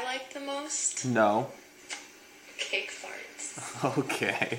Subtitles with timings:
[0.00, 1.04] I like the most?
[1.04, 1.48] No.
[2.58, 3.98] Cake farts.
[3.98, 4.58] Okay.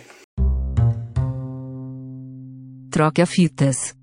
[2.89, 3.95] Troca fitas.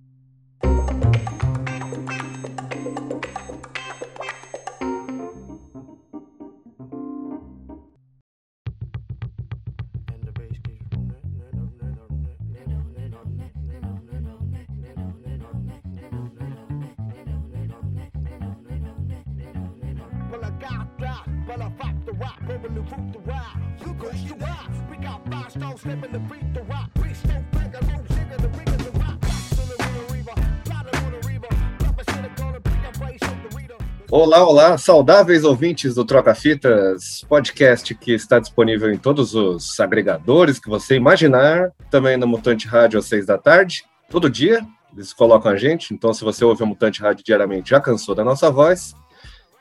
[34.39, 40.61] Olá, olá, saudáveis ouvintes do Troca Fitas, podcast que está disponível em todos os agregadores
[40.61, 45.51] que você imaginar, também no Mutante Rádio às seis da tarde, todo dia, eles colocam
[45.51, 48.95] a gente, então se você ouve o Mutante Rádio diariamente, já cansou da nossa voz,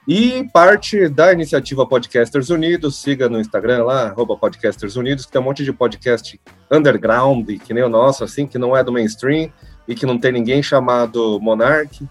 [0.07, 5.41] e parte da iniciativa Podcasters Unidos, siga no Instagram lá, arroba Podcasters Unidos, que tem
[5.41, 6.39] um monte de podcast
[6.71, 9.51] underground, que nem o nosso, assim, que não é do mainstream,
[9.87, 12.07] e que não tem ninguém chamado Monark,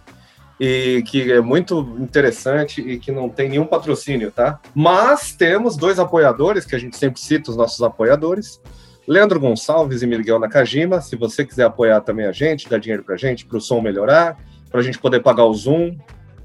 [0.59, 4.59] e que é muito interessante e que não tem nenhum patrocínio, tá?
[4.75, 8.61] Mas temos dois apoiadores, que a gente sempre cita os nossos apoiadores,
[9.07, 11.01] Leandro Gonçalves e Miguel Nakajima.
[11.01, 14.39] Se você quiser apoiar também a gente, dar dinheiro pra gente, para o som melhorar,
[14.71, 15.97] para a gente poder pagar o Zoom,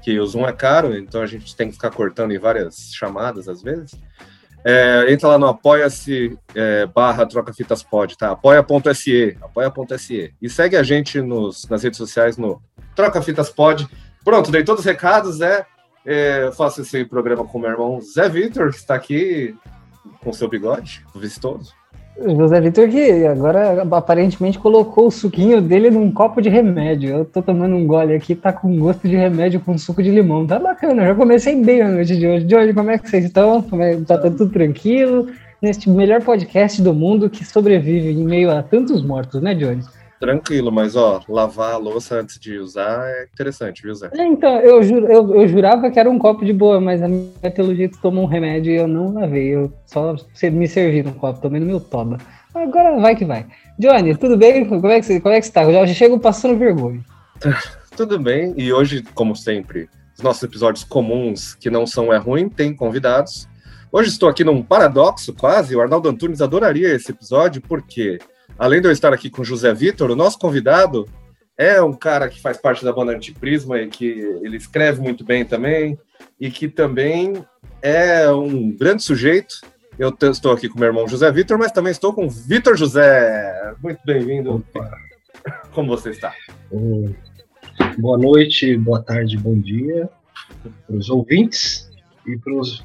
[0.02, 3.48] que o Zoom é caro, então a gente tem que ficar cortando em várias chamadas
[3.48, 3.92] às vezes.
[4.64, 8.30] É, entra lá no apoia-se é, barra troca fitas pod, tá?
[8.30, 10.34] apoia.se, apoia.se.
[10.40, 12.62] E segue a gente nos, nas redes sociais no
[12.94, 13.88] Troca Fitas Pod.
[14.24, 15.62] Pronto, dei todos os recados, né?
[16.04, 19.54] É, eu faço esse programa com meu irmão Zé Vitor, que está aqui
[20.22, 21.72] com seu bigode vistoso.
[22.18, 27.08] O José Vitor que agora aparentemente colocou o suquinho dele num copo de remédio.
[27.08, 30.46] Eu tô tomando um gole aqui, tá com gosto de remédio com suco de limão.
[30.46, 32.44] Tá bacana, eu já comecei bem a noite de hoje.
[32.44, 33.62] De hoje, como é que vocês estão?
[33.62, 35.28] Como é- Tá tudo tranquilo?
[35.62, 39.82] Neste melhor podcast do mundo que sobrevive em meio a tantos mortos, né, Johnny?
[40.22, 44.08] Tranquilo, mas ó, lavar a louça antes de usar é interessante, viu, Zé?
[44.14, 47.50] É, Então, eu, eu, eu jurava que era um copo de boa, mas a minha,
[47.52, 49.48] pelo jeito, tomou um remédio e eu não lavei.
[49.48, 52.18] Eu só me servi no copo, tomei no meu toba.
[52.54, 53.46] Agora vai que vai.
[53.76, 54.64] Johnny, tudo bem?
[54.64, 55.64] Como é que você, como é que você tá?
[55.64, 57.04] Eu já chego passando vergonha.
[57.96, 62.48] Tudo bem, e hoje, como sempre, os nossos episódios comuns, que não são é ruim,
[62.48, 63.46] tem convidados.
[63.90, 68.18] Hoje estou aqui num paradoxo quase, o Arnaldo Antunes adoraria esse episódio, porque
[68.58, 71.08] além de eu estar aqui com o José Vitor, o nosso convidado
[71.56, 74.06] é um cara que faz parte da banda Antiprisma e que
[74.42, 75.98] ele escreve muito bem também,
[76.40, 77.44] e que também
[77.80, 79.56] é um grande sujeito.
[79.98, 83.74] Eu estou aqui com meu irmão José Vitor, mas também estou com o Vitor José.
[83.82, 84.64] Muito bem-vindo.
[85.72, 86.34] Como você está?
[87.98, 90.08] Boa noite, boa tarde, bom dia
[90.86, 91.90] para os ouvintes
[92.26, 92.82] e para os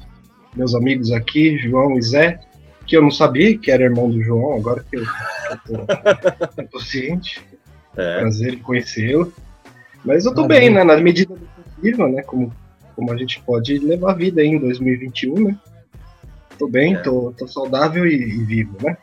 [0.54, 2.40] meus amigos aqui, João e Zé,
[2.88, 5.04] que eu não sabia que era irmão do João, agora que eu,
[6.56, 7.44] eu tô, ciente.
[7.96, 8.20] É.
[8.20, 9.32] Prazer em conhecê-lo.
[10.04, 10.60] Mas eu tô Maravilha.
[10.60, 10.84] bem, né?
[10.84, 12.22] Na medida do possível, né?
[12.22, 12.52] Como,
[12.96, 15.58] como a gente pode levar a vida aí em 2021, né?
[16.58, 16.98] Tô bem, É.
[17.00, 18.96] tô, tô saudável e, e vivo, né?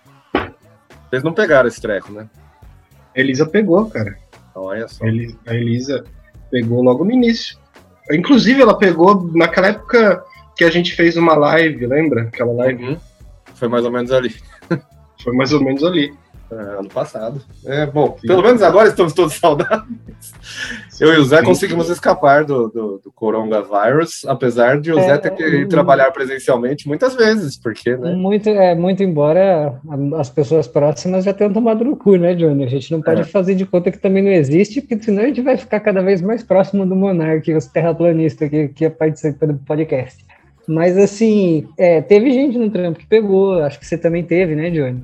[1.09, 2.27] Vocês não pegaram esse treco, né?
[3.13, 4.17] Elisa pegou, cara.
[4.55, 5.05] Olha só.
[5.05, 5.09] A
[5.51, 6.03] a Elisa
[6.49, 7.57] pegou logo no início.
[8.11, 10.23] Inclusive, ela pegou naquela época
[10.55, 12.23] que a gente fez uma live, lembra?
[12.23, 12.97] Aquela live Uhum.
[13.55, 14.35] Foi mais ou menos ali,
[15.23, 16.13] foi mais ou menos ali.
[16.51, 17.41] é, ano passado.
[17.65, 19.95] É, bom, pelo menos agora estamos todos saudáveis.
[20.99, 21.45] Eu e o Zé Sim.
[21.45, 25.67] conseguimos escapar do, do, do coronavírus, apesar de o Zé É, ter que ir hum.
[25.69, 28.13] trabalhar presencialmente muitas vezes, porque, né?
[28.13, 29.79] Muito, é, muito embora
[30.17, 32.63] as pessoas próximas já tenham tomado no cu, né, Johnny?
[32.63, 33.25] A gente não pode É.
[33.25, 36.21] fazer de conta que também não existe, porque senão a gente vai ficar cada vez
[36.21, 40.23] mais próximo do Monark, os terraplanistas que, que participam do podcast.
[40.67, 44.69] Mas, assim, é, teve gente no trampo que pegou, acho que você também teve, né,
[44.69, 45.03] Johnny?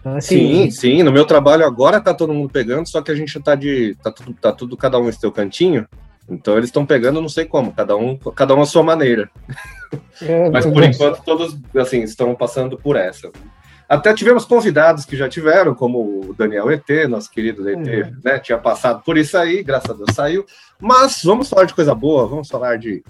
[0.00, 3.14] Então, Sim, assim, sim, no meu trabalho agora tá todo mundo pegando, só que a
[3.14, 3.96] gente tá de.
[4.02, 5.86] tá tudo, tá tudo cada um em seu cantinho.
[6.28, 9.28] Então eles estão pegando, não sei como, cada um, cada um à sua maneira.
[10.22, 13.30] é, Mas por enquanto todos assim estão passando por essa.
[13.88, 15.98] Até tivemos convidados que já tiveram, como
[16.30, 18.12] o Daniel ET, nosso querido ET, É.
[18.24, 18.38] né?
[18.40, 20.44] Tinha passado por isso aí, graças a Deus saiu.
[20.80, 23.04] Mas vamos falar de coisa boa, vamos falar de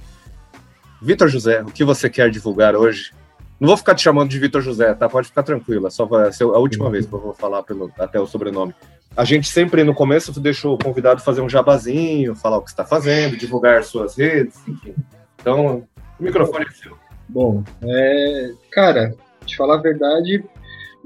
[1.01, 3.13] Vitor José, o que você quer divulgar hoje?
[3.59, 5.09] Não vou ficar te chamando de Vitor José, tá?
[5.09, 8.21] Pode ficar tranquila, só vai ser a última vez que eu vou falar pelo, até
[8.21, 8.75] o sobrenome.
[9.17, 12.85] A gente sempre no começo deixou o convidado fazer um jabazinho, falar o que está
[12.85, 14.95] fazendo, divulgar suas redes, enfim.
[15.41, 15.87] Então,
[16.19, 16.97] o microfone é seu.
[17.29, 19.15] Bom, é, cara,
[19.47, 20.45] te falar a verdade,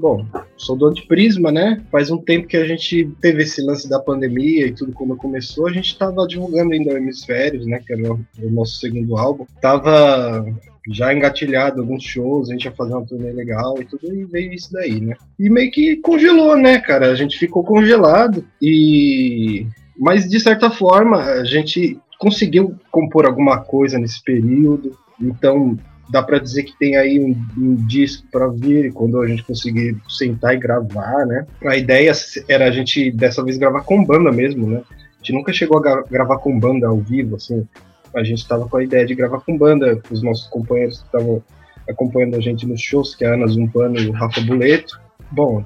[0.01, 0.25] bom,
[0.57, 1.83] sou dono de Prisma, né?
[1.93, 5.69] Faz um tempo que a gente teve esse lance da pandemia e tudo quando começou,
[5.69, 7.81] a gente tava divulgando ainda o Hemisférios, né?
[7.87, 9.47] Que o, o nosso segundo álbum.
[9.61, 10.45] Tava
[10.89, 14.53] já engatilhado alguns shows, a gente ia fazer uma turnê legal e tudo, e veio
[14.53, 15.15] isso daí, né?
[15.39, 17.11] E meio que congelou, né, cara?
[17.11, 19.67] A gente ficou congelado e.
[19.99, 25.77] Mas de certa forma, a gente conseguiu compor alguma coisa nesse período, então
[26.11, 29.97] dá para dizer que tem aí um, um disco para vir quando a gente conseguir
[30.09, 31.47] sentar e gravar, né?
[31.65, 32.13] A ideia
[32.49, 34.83] era a gente dessa vez gravar com banda mesmo, né?
[34.89, 37.67] A gente nunca chegou a gra gravar com banda ao vivo, assim.
[38.15, 41.43] A gente estava com a ideia de gravar com banda, os nossos companheiros que estavam
[41.89, 45.01] acompanhando a gente nos shows, que é a Ana Zumpano e o Rafa Buleto.
[45.31, 45.65] Bom,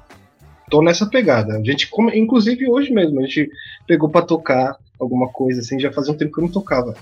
[0.71, 1.57] tô nessa pegada.
[1.57, 3.51] A gente, inclusive hoje mesmo, a gente
[3.87, 6.95] pegou para tocar alguma coisa assim, já fazia um tempo que eu não tocava.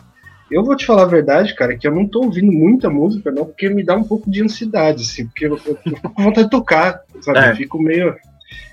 [0.53, 3.47] Eu vou te falar a verdade, cara, que eu não tô ouvindo muita música, não,
[3.47, 6.45] porque me dá um pouco de ansiedade, assim, porque eu, eu, eu fico com vontade
[6.45, 7.39] de tocar, sabe?
[7.39, 7.51] É.
[7.51, 8.15] Eu fico meio.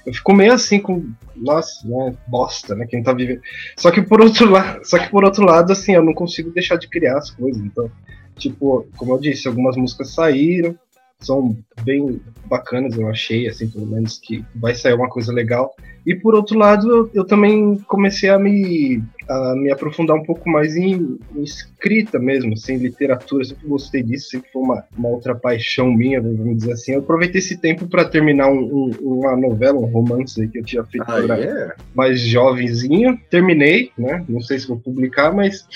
[0.06, 1.06] Eu fico meio assim com.
[1.36, 2.16] Nossa, né?
[2.28, 2.86] Bosta, né?
[2.86, 3.42] Quem tá vivendo.
[3.78, 6.76] Só que por outro lado, só que por outro lado, assim, eu não consigo deixar
[6.76, 7.62] de criar as coisas.
[7.64, 7.90] Então,
[8.38, 10.76] tipo, como eu disse, algumas músicas saíram,
[11.20, 15.76] são bem bacanas, eu achei, assim, pelo menos que vai sair uma coisa legal.
[16.06, 20.50] E por outro lado, eu, eu também comecei a me, a me aprofundar um pouco
[20.50, 23.42] mais em, em escrita mesmo, assim, literatura.
[23.42, 26.94] Eu sempre gostei disso, sempre foi uma, uma outra paixão minha, vamos dizer assim.
[26.94, 28.64] Eu aproveitei esse tempo para terminar um,
[29.02, 31.44] um, uma novela, um romance que eu tinha feito ah, yeah.
[31.44, 31.76] É?
[31.94, 33.20] mais jovenzinho.
[33.30, 34.24] Terminei, né?
[34.28, 35.68] Não sei se vou publicar, mas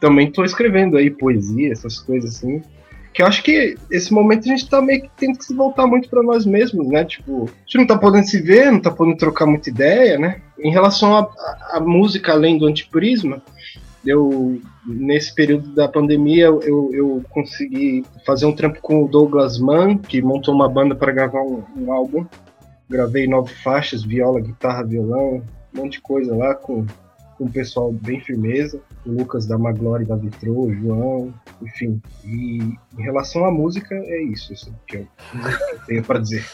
[0.00, 2.62] também estou escrevendo aí poesia, essas coisas assim
[3.18, 5.88] que eu acho que esse momento a gente tá meio que tendo que se voltar
[5.88, 7.04] muito para nós mesmos, né?
[7.04, 10.40] Tipo, a gente não tá podendo se ver, não tá podendo trocar muita ideia, né?
[10.56, 11.28] Em relação
[11.72, 13.42] à música além do antiprisma,
[14.06, 19.98] eu nesse período da pandemia eu, eu consegui fazer um trampo com o Douglas Mann,
[19.98, 22.24] que montou uma banda para gravar um, um, álbum.
[22.88, 25.42] Gravei nove faixas, viola, guitarra, violão,
[25.74, 26.86] um monte de coisa lá com,
[27.36, 32.00] com o pessoal bem firmeza o Lucas da Maglore da Vitrô, o João, enfim.
[32.24, 32.58] E
[32.96, 35.08] em relação à música, é isso assim, que eu
[35.86, 36.44] tenho para dizer.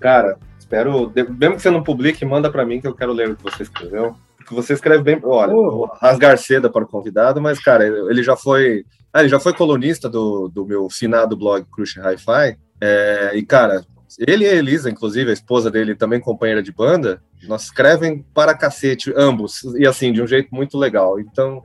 [0.00, 1.12] Cara, espero.
[1.14, 3.62] Mesmo que você não publique, manda para mim que eu quero ler o que você
[3.62, 4.14] escreveu.
[4.36, 5.20] Porque você escreve bem.
[5.22, 5.86] Olha, oh.
[6.00, 8.84] rasgar seda para o convidado, mas, cara, ele já foi.
[9.12, 12.56] Ah, ele já foi colunista do, do meu finado blog Crush Hi-Fi.
[12.80, 13.84] É, e, cara,
[14.18, 18.54] ele e a Elisa, inclusive, a esposa dele, também companheira de banda, nós escrevem para
[18.54, 21.18] cacete, ambos, e assim, de um jeito muito legal.
[21.18, 21.62] Então,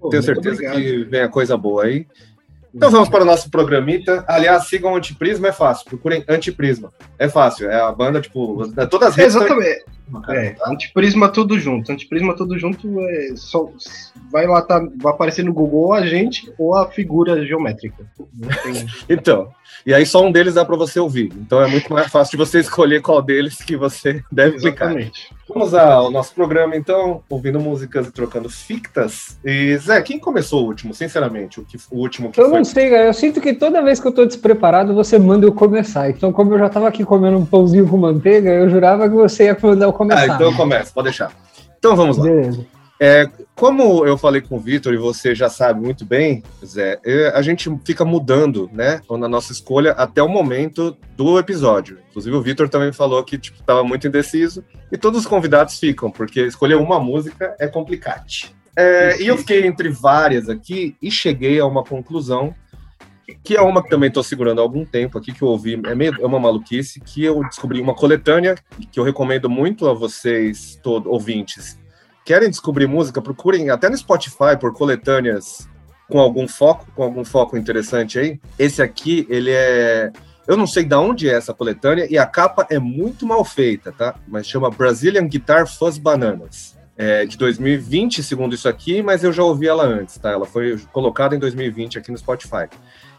[0.00, 0.76] Pô, tenho certeza obrigado.
[0.76, 2.06] que vem a coisa boa aí.
[2.74, 4.24] Então vamos para o nosso programita.
[4.26, 5.84] Aliás, sigam Antiprisma, é fácil.
[5.84, 6.92] Procurem Antiprisma.
[7.16, 7.70] É fácil.
[7.70, 9.36] É a banda, tipo, todas as redes.
[9.36, 9.84] Exatamente.
[10.28, 11.90] É, antiprisma tudo junto.
[11.90, 13.70] Antiprisma tudo junto é só
[14.30, 18.04] vai lá tá, vai aparecer no Google a gente ou a figura geométrica.
[19.08, 19.48] então,
[19.86, 21.32] e aí só um deles dá para você ouvir.
[21.36, 25.28] Então é muito mais fácil de você escolher qual deles que você deve Exatamente.
[25.28, 25.44] clicar.
[25.46, 29.38] Vamos ao nosso programa então, ouvindo músicas e trocando fictas.
[29.44, 31.60] E Zé, quem começou o último, sinceramente?
[31.60, 32.56] O, que, o último que Eu foi?
[32.56, 33.08] não sei.
[33.08, 36.08] Eu sinto que toda vez que eu tô despreparado, você manda eu começar.
[36.08, 39.44] Então, como eu já tava aqui comendo um pãozinho com manteiga, eu jurava que você
[39.44, 40.22] ia mandar começar.
[40.22, 41.32] Ah, então eu começo, pode deixar.
[41.78, 42.24] Então vamos lá.
[42.24, 42.66] Beleza.
[43.00, 47.00] É, como eu falei com o Vitor e você já sabe muito bem, Zé,
[47.34, 51.98] a gente fica mudando, né, na nossa escolha até o momento do episódio.
[52.10, 56.10] Inclusive o Vitor também falou que tipo estava muito indeciso e todos os convidados ficam
[56.10, 58.24] porque escolher uma música é complicado.
[58.76, 62.54] É, e eu fiquei entre várias aqui e cheguei a uma conclusão
[63.42, 65.94] que é uma que também estou segurando há algum tempo aqui, que eu ouvi, é,
[65.94, 68.54] meio, é uma maluquice, que eu descobri uma coletânea
[68.90, 71.78] que eu recomendo muito a vocês, todos, ouvintes.
[72.24, 73.20] Querem descobrir música?
[73.20, 75.68] Procurem até no Spotify por coletâneas
[76.08, 78.40] com algum foco, com algum foco interessante aí.
[78.58, 80.10] Esse aqui, ele é.
[80.46, 83.90] Eu não sei de onde é essa coletânea e a capa é muito mal feita,
[83.90, 84.14] tá?
[84.28, 86.74] Mas chama Brazilian Guitar Fuzz Bananas.
[86.96, 90.30] É de 2020, segundo isso aqui, mas eu já ouvi ela antes, tá?
[90.30, 92.68] Ela foi colocada em 2020 aqui no Spotify.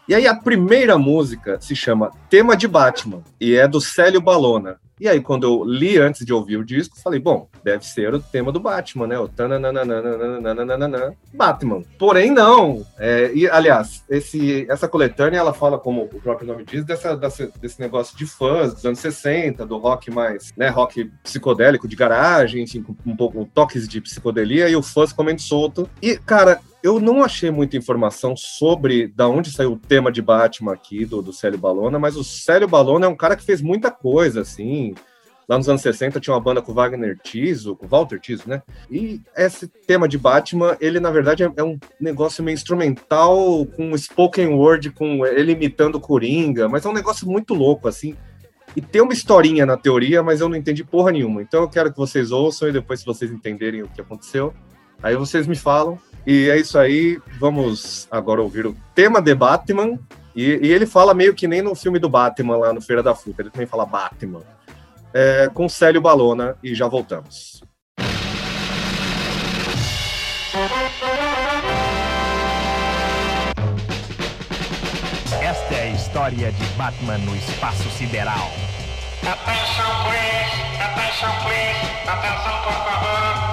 [0.08, 4.78] E aí a primeira música se chama Tema de Batman e é do Célio Balona.
[4.98, 8.18] E aí, quando eu li antes de ouvir o disco, falei, bom, deve ser o
[8.18, 9.18] tema do Batman, né?
[9.18, 9.28] O
[11.34, 11.82] Batman.
[11.98, 12.82] Porém, não.
[12.98, 17.52] É, e, aliás, esse, essa coletânea, ela fala, como o próprio nome diz, dessa, dessa,
[17.60, 22.62] desse negócio de fãs dos anos 60, do rock mais, né, rock psicodélico de garagem,
[22.62, 25.90] enfim, com um pouco toques de psicodelia, e o fãs comendo solto.
[26.00, 30.72] E, cara, eu não achei muita informação sobre da onde saiu o tema de Batman
[30.72, 33.90] aqui, do, do Célio Balona, mas o Célio Balona é um cara que fez muita
[33.90, 34.94] coisa, assim.
[35.48, 38.62] Lá nos anos 60 tinha uma banda com Wagner Tiso, com Walter Tiso, né?
[38.88, 43.98] E esse tema de Batman, ele na verdade é, é um negócio meio instrumental, com
[43.98, 48.14] spoken word, com ele imitando Coringa, mas é um negócio muito louco, assim.
[48.76, 51.42] E tem uma historinha na teoria, mas eu não entendi porra nenhuma.
[51.42, 54.54] Então eu quero que vocês ouçam e depois, se vocês entenderem o que aconteceu,
[55.02, 55.98] aí vocês me falam.
[56.26, 57.18] E é isso aí.
[57.38, 59.98] Vamos agora ouvir o tema de Batman
[60.34, 63.14] E, e ele fala meio que nem no filme do Batman lá no Feira da
[63.14, 64.42] Fruta, ele também fala Batman.
[65.14, 67.62] É, com Célio Balona e já voltamos.
[75.40, 78.50] Esta é a história de Batman no espaço sideral.
[79.22, 80.82] Atenção, please.
[80.82, 82.08] Atenção, please.
[82.08, 83.45] Atenção, por favor.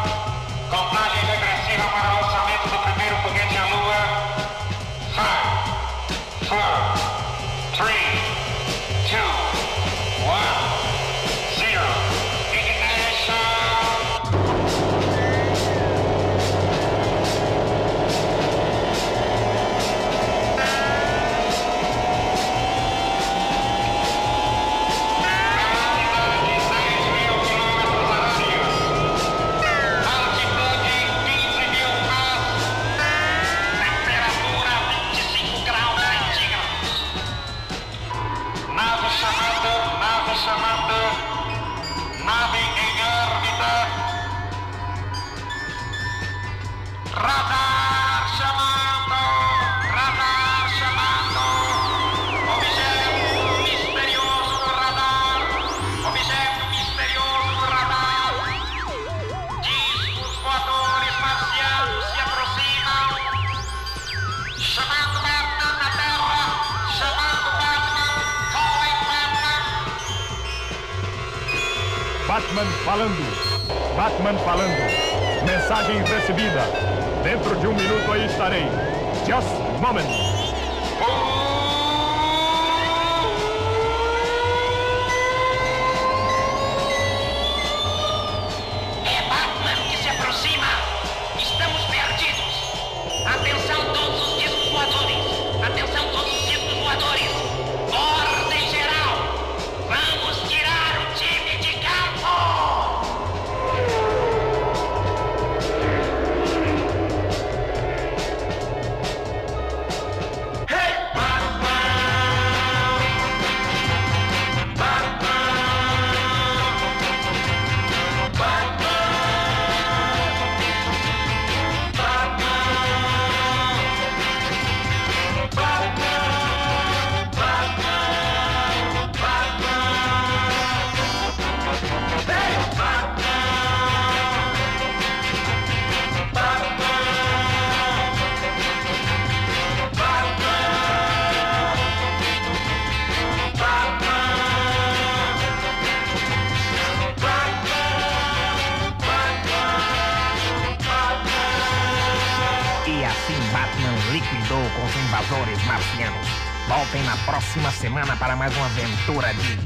[156.94, 159.58] Voltem na próxima semana para mais uma aventura de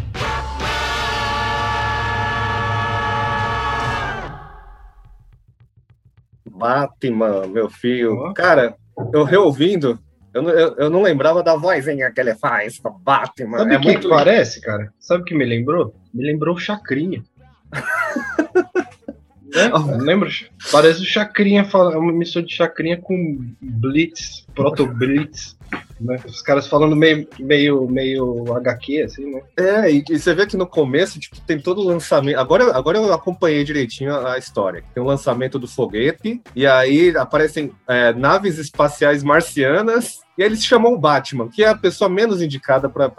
[6.50, 8.34] Batman, meu filho.
[8.34, 8.78] Cara,
[9.14, 10.00] eu reouvindo,
[10.34, 13.58] eu não, eu, eu não lembrava da vozinha que ele faz, Batman.
[13.58, 14.94] Sabe é o que, muito que parece, cara?
[14.98, 15.94] Sabe o que me lembrou?
[16.14, 17.24] Me lembrou o Chacrinha.
[19.54, 19.70] né?
[20.00, 20.30] Lembra?
[20.72, 25.57] Parece o Chacrinha, uma mistura de Chacrinha com Blitz, Proto Blitz.
[26.00, 26.18] Né?
[26.26, 29.42] Os caras falando meio, meio, meio HQ, assim, né?
[29.58, 32.38] É, e, e você vê que no começo, tipo, tem todo o lançamento.
[32.40, 34.84] Agora, agora eu acompanhei direitinho a, a história.
[34.94, 40.64] Tem o lançamento do foguete, e aí aparecem é, naves espaciais marcianas, e aí eles
[40.64, 43.12] chamam o Batman, que é a pessoa menos indicada pra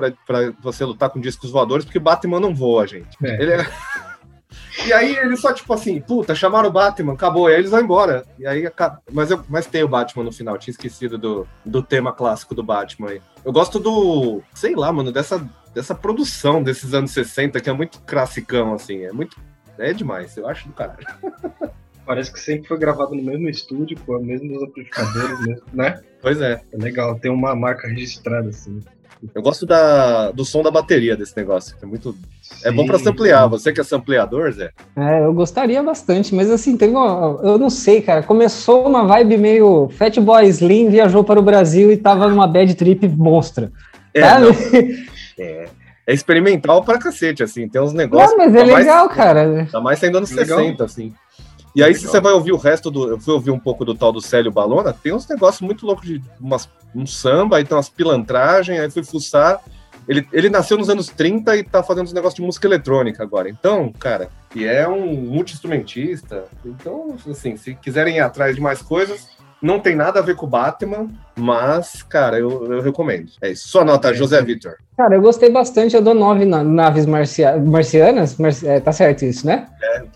[0.62, 3.08] você lutar com discos voadores, porque o Batman não voa, gente.
[3.22, 3.42] É.
[3.42, 3.66] Ele é-
[4.86, 7.80] E aí eles só, tipo assim, puta, chamaram o Batman, acabou, e aí eles vão
[7.80, 8.24] embora.
[8.38, 8.64] E aí,
[9.12, 12.62] mas, eu, mas tem o Batman no final, tinha esquecido do, do tema clássico do
[12.62, 13.22] Batman aí.
[13.44, 18.00] Eu gosto do, sei lá, mano, dessa, dessa produção desses anos 60, que é muito
[18.02, 19.36] classicão, assim, é muito,
[19.78, 21.06] é demais, eu acho do caralho.
[22.06, 26.00] Parece que sempre foi gravado no mesmo estúdio, com os mesmos amplificadores, né?
[26.22, 28.80] Pois é, É legal, tem uma marca registrada, assim.
[29.34, 32.14] Eu gosto da, do som da bateria desse negócio, é muito,
[32.64, 34.70] é bom pra Sim, samplear, você que é sampleador, Zé?
[34.96, 39.36] É, eu gostaria bastante, mas assim, teve uma, eu não sei, cara, começou uma vibe
[39.36, 43.72] meio Fatboy Slim viajou para o Brasil e tava numa bad trip monstra.
[44.14, 44.22] É,
[45.38, 45.68] é,
[46.06, 48.30] é experimental pra cacete, assim, tem uns negócios...
[48.30, 49.68] Não, mas é tá mais- legal, cara.
[49.70, 50.58] Tá mais saindo anos Legal.
[50.58, 51.12] 60, assim.
[51.78, 53.08] E aí, se você vai ouvir o resto do.
[53.08, 56.06] Eu fui ouvir um pouco do tal do Célio Balona, tem uns negócios muito loucos
[56.08, 59.60] de umas, um samba, aí tem umas pilantragens, aí fui fuçar.
[60.08, 63.48] Ele, ele nasceu nos anos 30 e tá fazendo uns negócios de música eletrônica agora.
[63.48, 66.44] Então, cara, e é um multi-instrumentista.
[66.64, 69.28] Então, assim, se quiserem ir atrás de mais coisas,
[69.60, 73.26] Não tem nada a ver com o Batman, mas, cara, eu, eu recomendo.
[73.42, 73.66] É isso.
[73.66, 74.76] Sua nota, José Vitor.
[74.96, 79.24] Cara, eu gostei bastante, eu dou nove na- naves marcia- marcianas, Marci- é, tá certo
[79.24, 79.66] isso, né?
[79.80, 80.08] Nave-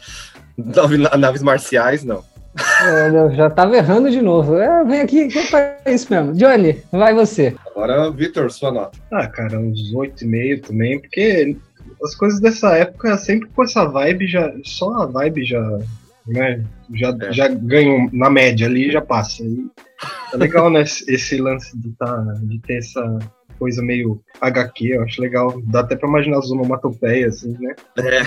[1.18, 2.23] Naves marciais, não.
[2.85, 4.56] É, eu já tava errando de novo.
[4.56, 5.28] É, vem aqui,
[5.85, 6.35] é isso mesmo.
[6.35, 7.56] Johnny, vai você.
[7.71, 8.99] Agora, Vitor, sua nota.
[9.11, 11.56] Ah, cara, uns 8,5 também, porque
[12.04, 15.78] as coisas dessa época, sempre com essa vibe, já, só a vibe já,
[16.26, 16.62] né,
[16.94, 17.32] já, É.
[17.32, 19.42] já ganham na média ali já passa.
[19.42, 19.66] E
[20.35, 23.18] é legal, né, esse esse lance de, tá, de ter essa
[23.59, 25.59] coisa meio HQ, eu acho legal.
[25.66, 27.75] Dá até pra imaginar as onomatopeias, assim, né?
[27.99, 28.23] É.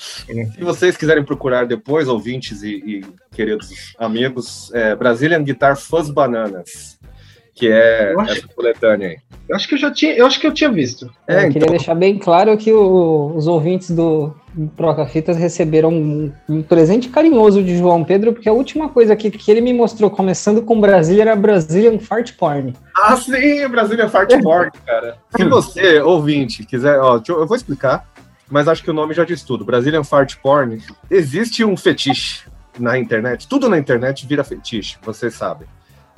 [0.00, 3.04] Se vocês quiserem procurar depois, ouvintes e, e
[3.34, 6.98] queridos amigos, é Brazilian Guitar Fuzz Bananas,
[7.54, 9.16] que é Eu acho- essa coletânea aí.
[9.48, 11.10] Eu acho que eu já tinha, eu acho que eu tinha visto.
[11.26, 14.32] É, eu então- queria deixar bem claro que o- os ouvintes do
[14.76, 19.28] Troca Fitas receberam um, um presente carinhoso de João Pedro, porque a última coisa que,
[19.30, 22.74] que ele me mostrou, começando com Brasília, era Brazilian Fart Porn.
[22.96, 25.16] Ah, sim, Brasília Fart Porn, cara.
[25.36, 28.08] Se você, ouvinte, quiser, ó, eu vou explicar,
[28.50, 29.64] mas acho que o nome já diz tudo.
[29.64, 32.44] Brazilian Fart Porn, existe um fetiche
[32.78, 35.66] na internet, tudo na internet vira fetiche, vocês sabem.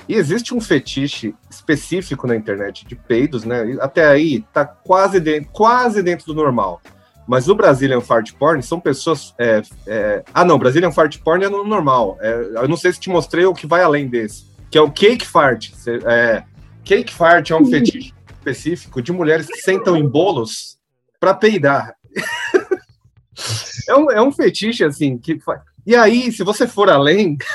[0.08, 3.76] E existe um fetiche específico na internet de peidos, né?
[3.80, 6.80] Até aí tá quase dentro, quase dentro do normal.
[7.26, 9.32] Mas o Brazilian Fart Porn são pessoas.
[9.38, 12.18] é, é- Ah, não, Brazilian Fart Porn é no normal.
[12.20, 14.90] É, eu não sei se te mostrei o que vai além desse, que é o
[14.90, 15.70] Cake Fart.
[16.04, 16.42] É,
[16.84, 20.78] Cake Fart é um fetiche específico de mulheres que sentam em bolos
[21.20, 21.94] para peidar.
[23.88, 25.38] é, um, é um fetiche, assim, que.
[25.86, 27.36] E aí, se você for além.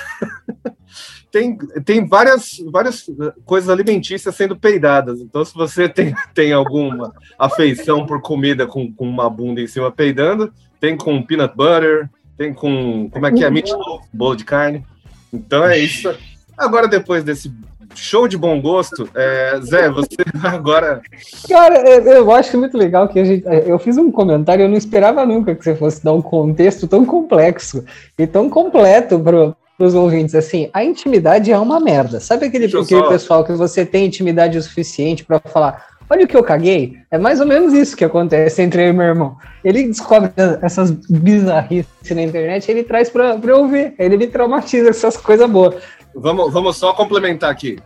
[1.29, 3.05] Tem, tem várias, várias
[3.45, 5.19] coisas alimentícias sendo peidadas.
[5.19, 9.91] Então, se você tem, tem alguma afeição por comida com, com uma bunda em cima
[9.91, 13.09] peidando, tem com peanut butter, tem com.
[13.09, 13.49] Como é que é?
[13.49, 14.85] Meatloaf, bolo de carne.
[15.33, 16.15] Então é isso.
[16.57, 17.51] Agora, depois desse
[17.95, 20.07] show de bom gosto, é, Zé, você
[20.43, 21.01] agora.
[21.47, 23.43] Cara, eu, eu acho muito legal que a gente.
[23.65, 27.05] Eu fiz um comentário, eu não esperava nunca que você fosse dar um contexto tão
[27.05, 27.83] complexo
[28.17, 30.35] e tão completo para os ouvintes.
[30.35, 32.19] Assim, a intimidade é uma merda.
[32.19, 35.85] Sabe aquele, aquele só- pessoal que você tem intimidade o suficiente para falar.
[36.09, 36.95] Olha o que eu caguei.
[37.11, 39.35] É mais ou menos isso que acontece entre eu e meu irmão.
[39.61, 43.93] Ele descobre essas bizarrices na internet ele traz pra eu ver.
[43.99, 45.75] Ele me traumatiza com essas coisas boas.
[46.15, 47.79] Vamos, vamos só complementar aqui.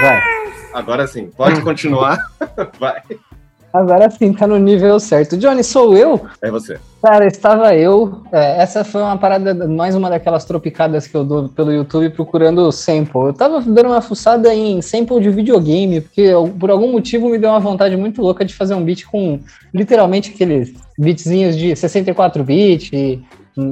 [0.00, 0.20] Vai.
[0.72, 2.18] Agora sim, pode continuar.
[2.78, 3.02] Vai,
[3.72, 5.36] Agora sim, tá no nível certo.
[5.36, 6.26] Johnny, sou eu?
[6.40, 6.78] é você.
[7.02, 8.22] Cara, estava eu.
[8.32, 12.72] é, essa foi uma parada, mais uma daquelas tropicadas que eu dou pelo YouTube procurando
[12.72, 13.26] sample.
[13.26, 17.38] Eu tava dando uma fuçada em sample de videogame, porque eu, por algum motivo me
[17.38, 19.38] deu uma vontade muito louca de fazer um beat com
[19.72, 23.22] literalmente aqueles beatzinhos de 64 bit,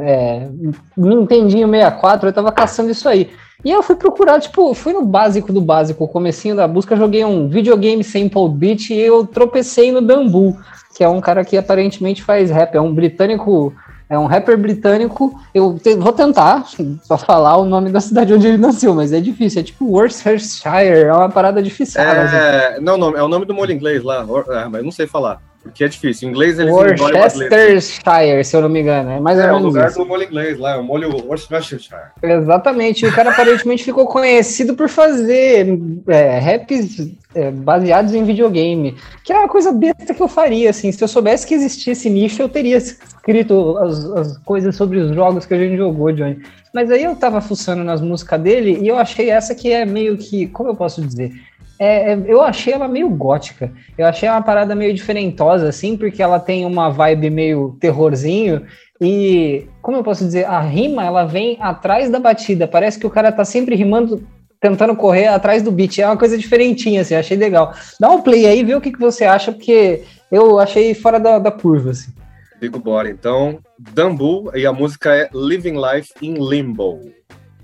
[0.01, 0.49] é,
[0.97, 3.31] Nintendinho 64, eu tava caçando isso aí.
[3.65, 7.25] E eu fui procurar, tipo, fui no básico do básico, o comecinho da busca, joguei
[7.25, 10.57] um videogame sample beat e eu tropecei no Dambu,
[10.97, 13.75] que é um cara que aparentemente faz rap, é um britânico,
[14.09, 15.35] é um rapper britânico.
[15.55, 16.65] Eu te- vou tentar
[17.03, 21.05] só falar o nome da cidade onde ele nasceu, mas é difícil, é tipo Worcestershire,
[21.05, 22.01] é uma parada difícil.
[22.01, 22.37] assim.
[22.37, 25.07] É, não, não, é o nome do molho inglês lá, é, mas eu não sei
[25.07, 26.29] falar, porque é difícil.
[26.29, 26.73] Em inglês eles.
[26.73, 29.99] Worcestershire, se eu não me engano, é mais ou É o lugar isso.
[29.99, 31.83] do molho inglês lá, é o molho Worcestershire.
[32.23, 38.97] Exatamente, e o cara aparentemente ficou conhecido por fazer é, raps é, baseados em videogame,
[39.23, 42.09] que é uma coisa besta que eu faria, assim, se eu soubesse que existia esse
[42.09, 46.41] nicho, eu teria escrito as, as coisas sobre os jogos que a gente jogou, Johnny.
[46.73, 50.17] Mas aí eu tava fuçando nas músicas dele e eu achei essa que é meio
[50.17, 51.33] que, como eu posso dizer?
[51.79, 53.73] É, é, eu achei ela meio gótica.
[53.97, 58.67] Eu achei uma parada meio diferentosa, assim, porque ela tem uma vibe meio terrorzinho.
[59.01, 62.67] E, como eu posso dizer, a rima ela vem atrás da batida.
[62.67, 64.27] Parece que o cara tá sempre rimando,
[64.61, 65.99] tentando correr atrás do beat.
[65.99, 67.75] É uma coisa diferentinha, assim, achei legal.
[68.01, 71.39] Dá um play aí, vê o que, que você acha, porque eu achei fora da,
[71.39, 72.13] da curva, assim.
[72.59, 77.01] Digo bora, então, Dambu, e a música é Living Life in Limbo.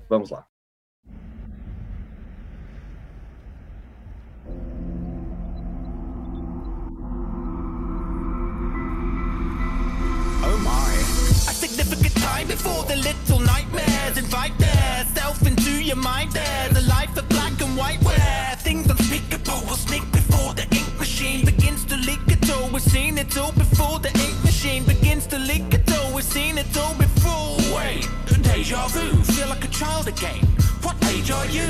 [0.07, 0.45] Vamos lá.
[12.43, 16.31] Time before the little nightmares invite their self into your mind.
[16.31, 20.99] There's a life of black and white where things unspeakable will sneak before the ink
[20.99, 22.69] machine begins to leak it all.
[22.69, 26.13] We've seen it all before the ink machine begins to leak it all.
[26.13, 27.57] We've seen it all before.
[27.75, 28.07] Wait,
[28.41, 30.45] deja vu, feel like a child again.
[30.81, 31.69] What age are you?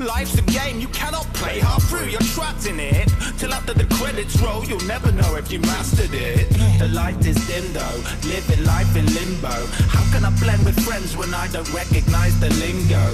[0.00, 2.06] Life's a game you cannot play half through.
[2.06, 4.64] You're trapped in it till after the credits roll.
[4.64, 6.48] You'll never know if you mastered it.
[6.78, 9.52] The light is dim though, living life in limbo.
[9.92, 13.10] How can I blend with friends when I don't recognize the lingo?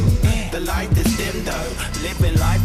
[0.52, 0.95] The light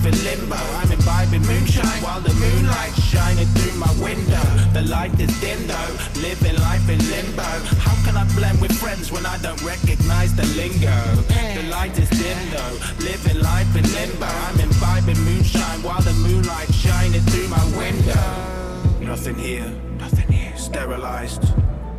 [0.01, 0.55] life in limbo.
[0.55, 4.41] I'm imbibing moonshine while the moonlight's shining through my window.
[4.73, 7.43] The light is dim though, living life in limbo.
[7.77, 10.97] How can I blend with friends when I don't recognize the lingo?
[11.29, 14.25] The light is dim though, living life in limbo.
[14.25, 19.05] I'm imbibing moonshine while the moonlight's shining through my window.
[19.05, 20.57] Nothing here, nothing here.
[20.57, 21.43] Sterilized.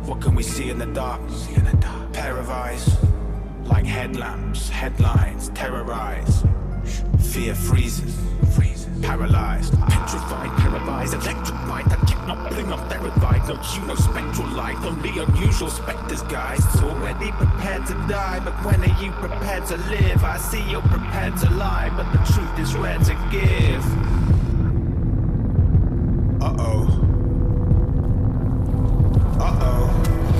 [0.07, 1.21] What can we see in the dark?
[1.29, 2.11] See in the dark.
[2.11, 2.97] Pair of eyes,
[3.63, 6.43] like headlamps, headlines, terrorize.
[7.19, 8.15] Fear freezes,
[8.55, 11.85] freezes, paralyzed, petrified, paralyzed, electrified.
[11.87, 13.47] I check not bling, I'm terrified.
[13.47, 16.63] No you, no spectral light, only unusual specters, guys.
[16.81, 20.23] Already prepared to die, but when are you prepared to live?
[20.23, 23.83] I see you're prepared to lie, but the truth is rare to give.
[26.41, 27.03] Uh oh.
[29.39, 29.87] Uh-oh.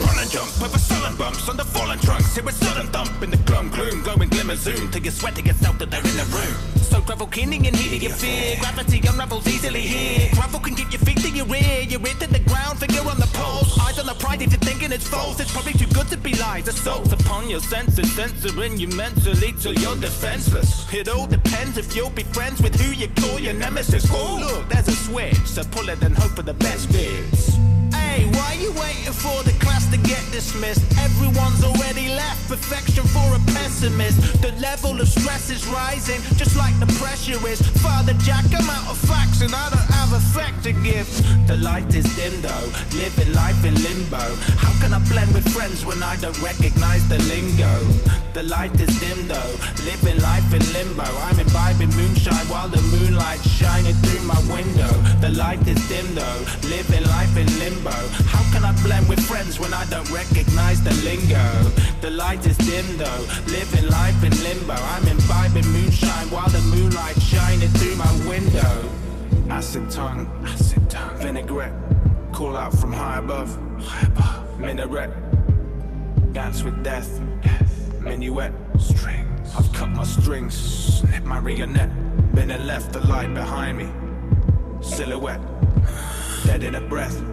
[0.05, 2.35] Run and jump over sullen bumps on the fallen trunks.
[2.35, 3.37] Hear a sudden thump in the
[3.69, 6.55] glum gloom, glowing glimmer zoom till your sweat gets out that they're in the room.
[6.81, 8.57] So gravel keening and heating your fear.
[8.59, 10.29] Gravity unravels easily here.
[10.33, 11.81] Gravel can get your feet to your rear.
[11.81, 13.79] Your ear to the ground, finger on the pulse.
[13.79, 15.39] Eyes on the pride if you're thinking it's false.
[15.39, 16.67] It's probably too good to be lies.
[16.67, 20.91] Assaults upon your senses, censoring you mentally till you're defenseless.
[20.93, 24.05] It all depends if you'll be friends with who you call your nemesis.
[24.11, 25.45] Oh, look, there's a switch.
[25.45, 27.72] So pull it and hope for the best bits.
[28.13, 30.85] Hey, why you waiting for the class to get dismissed?
[31.01, 32.47] Everyone's already left.
[32.47, 34.39] Perfection for a pessimist.
[34.39, 37.59] The level of stress is rising, just like the pressure is.
[37.81, 41.09] Father Jack, I'm out of facts and I don't have a fact to give.
[41.47, 44.21] The light is dim though, living life in limbo.
[44.61, 47.73] How can I blend with friends when I don't recognize the lingo?
[48.37, 49.53] The light is dim though,
[49.89, 51.09] living life in limbo.
[51.25, 54.72] I'm imbibing moonshine while the moonlight's shining through my window.
[55.35, 57.89] Light is dim though, living life in limbo.
[58.29, 61.43] How can I blend with friends when I don't recognize the lingo?
[62.01, 64.73] The light is dim though, living life in limbo.
[64.73, 68.89] I'm imbibing moonshine while the moonlight's shining through my window.
[69.49, 71.73] Acid tongue, acid tongue, vinaigrette.
[72.31, 74.59] Call out from high above, high above.
[74.59, 75.11] Minaret,
[76.31, 77.09] dance with death,
[77.41, 78.01] death.
[78.01, 79.55] Minuet, strings.
[79.57, 81.91] I've cut my strings, snip my marionette.
[82.35, 84.02] Been and left the light behind me.
[84.83, 85.41] Silhouette,
[86.45, 87.23] dead in a breath.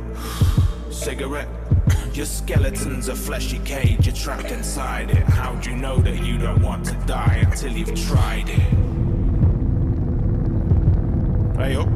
[0.90, 1.48] Cigarette.
[2.14, 5.24] Your skeleton's a fleshy cage, you're trapped inside it.
[5.24, 8.58] How'd you know that you don't want to die until you've tried it?
[11.56, 11.88] Hey up.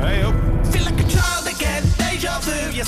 [0.00, 0.66] Hey up.
[0.66, 2.76] Feel like a child again, deja vu.
[2.76, 2.84] Your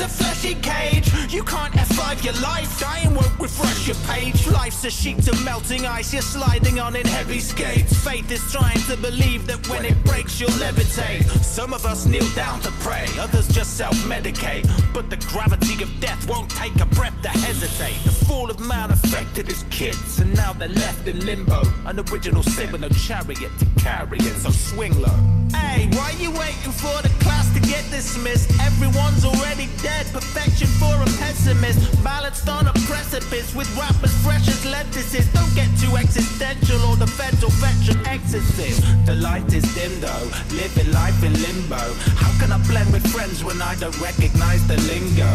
[0.00, 1.12] a fleshy cage.
[1.32, 4.46] You can't F5 your life, dying won't refresh your page.
[4.46, 7.92] Life's a sheet of melting ice, you're sliding on in heavy skates.
[8.04, 11.24] Faith is trying to believe that when it breaks, you'll levitate.
[11.44, 14.66] Some of us kneel down to pray, others just self medicate.
[14.92, 18.02] But the gravity of death won't take a breath to hesitate.
[18.04, 21.62] The fall of man affected his kids, and now they're left in limbo.
[21.86, 25.18] An original sin with no chariot to carry it, so swing low.
[25.54, 28.50] Hey, why you waiting for the class to get dismissed?
[28.60, 29.95] Everyone's already dead.
[30.04, 31.80] Perfection for a pessimist.
[32.04, 35.26] Balanced on a precipice with rappers fresh as lettuces.
[35.32, 38.84] Don't get too existential or the federal veteran exorcist.
[39.06, 41.80] The light is dim though, living life in limbo.
[42.20, 45.32] How can I blend with friends when I don't recognize the lingo?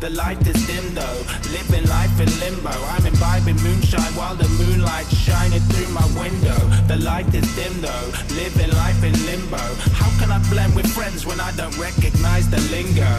[0.00, 1.20] The light is dim though,
[1.56, 2.76] living life in limbo.
[2.92, 6.60] I'm imbibing moonshine while the moonlight's shining through my window.
[6.88, 9.64] The light is dim though, living life in limbo.
[9.96, 13.14] How can I blend with friends when I don't recognize the lingo?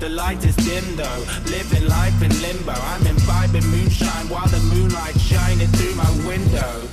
[0.00, 2.72] The light is dim though, living life in limbo.
[2.72, 6.88] I'm imbibing moonshine while the moonlight shining through my window.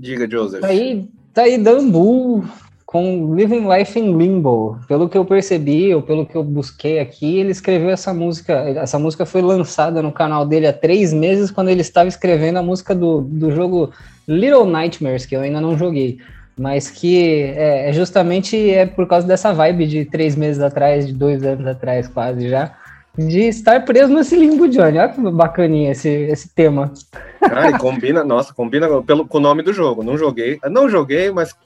[0.00, 0.62] Diga, Joseph.
[0.62, 2.44] Tá aí, tá aí Dambu
[2.92, 4.78] com Living Life in Limbo.
[4.86, 8.52] Pelo que eu percebi, ou pelo que eu busquei aqui, ele escreveu essa música.
[8.52, 12.62] Essa música foi lançada no canal dele há três meses, quando ele estava escrevendo a
[12.62, 13.90] música do, do jogo
[14.28, 16.18] Little Nightmares, que eu ainda não joguei.
[16.54, 21.14] Mas que é, é justamente é por causa dessa vibe de três meses atrás, de
[21.14, 22.74] dois anos atrás, quase já,
[23.16, 24.98] de estar preso nesse limbo, Johnny.
[24.98, 26.92] Olha que bacaninha esse, esse tema.
[27.40, 30.02] Ah, e combina, nossa, combina pelo, com o nome do jogo.
[30.02, 31.56] Não joguei, não joguei, mas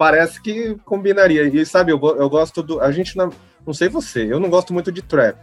[0.00, 1.42] parece que combinaria.
[1.44, 2.80] E sabe, eu, eu gosto do.
[2.80, 3.28] A gente não.
[3.66, 5.36] Não sei você, eu não gosto muito de trap.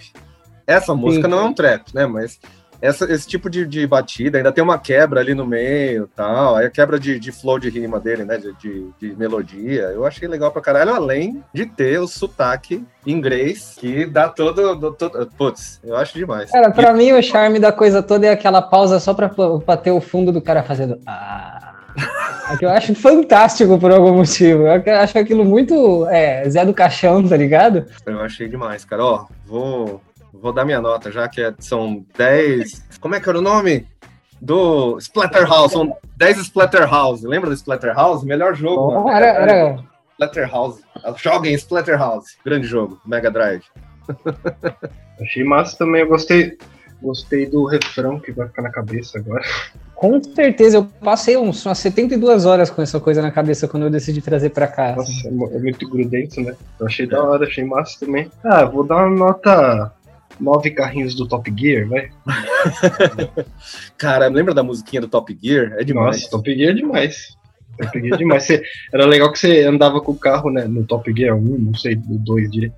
[0.65, 1.29] Essa música Sim.
[1.29, 2.07] não é um trap, né?
[2.07, 2.39] Mas
[2.81, 6.55] essa- esse tipo de, de batida, ainda tem uma quebra ali no meio e tal,
[6.55, 10.03] aí a quebra de, de flow de rima dele, né, de, de, de melodia, eu
[10.05, 15.27] achei legal pra caralho, além de ter o sotaque inglês, que dá todo, do- todo
[15.37, 16.49] putz, eu acho demais.
[16.51, 19.91] Cara, pra mim o charme da coisa toda é aquela pausa só pra, pra ter
[19.91, 20.99] o fundo do cara fazendo.
[21.05, 21.75] Ah.
[22.49, 24.63] É que eu acho fantástico por algum motivo.
[24.67, 27.85] Eu acho aquilo muito é, Zé do Caixão, tá ligado?
[28.05, 32.83] Eu achei demais, cara, ó, vou, vou dar minha nota, já que é- são 10,
[33.01, 33.85] como é que era o nome?
[34.39, 38.23] Do Splatterhouse, são 10 Splatterhouse, lembra do Splatterhouse?
[38.25, 39.09] Melhor jogo, mano.
[39.09, 39.79] Era, era,
[40.13, 40.81] Splatterhouse.
[41.17, 42.37] Joguem Splatterhouse.
[42.45, 43.63] Grande jogo, Mega Drive.
[45.19, 46.57] Achei massa também, eu gostei.
[47.01, 49.43] Gostei do refrão que vai ficar na cabeça agora.
[49.97, 53.89] Com certeza, eu passei uns, umas 72 horas com essa coisa na cabeça quando eu
[53.89, 54.91] decidi trazer pra cá.
[54.93, 55.13] assim.
[55.15, 56.55] Nossa, é mu- é muito grudento, né?
[56.79, 58.29] Eu achei da hora, achei massa também.
[58.43, 59.91] Ah, vou dar uma nota.
[60.39, 62.09] Nove carrinhos do Top Gear, vai.
[63.97, 65.73] Cara, lembra da musiquinha do Top Gear?
[65.79, 66.17] É demais.
[66.17, 67.35] Nossa, Top Gear é demais.
[67.77, 68.43] Top Gear é demais.
[68.43, 68.61] Você-
[68.93, 70.65] era legal que você andava com o carro, né?
[70.65, 72.75] No Top Gear 1, não sei, do 2 direito.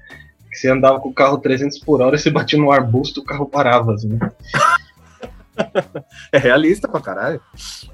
[0.49, 3.23] Que você andava com o carro 300 por hora e você batia no arbusto, o
[3.25, 4.31] carro parava, assim, né?
[6.31, 7.41] É realista pra caralho.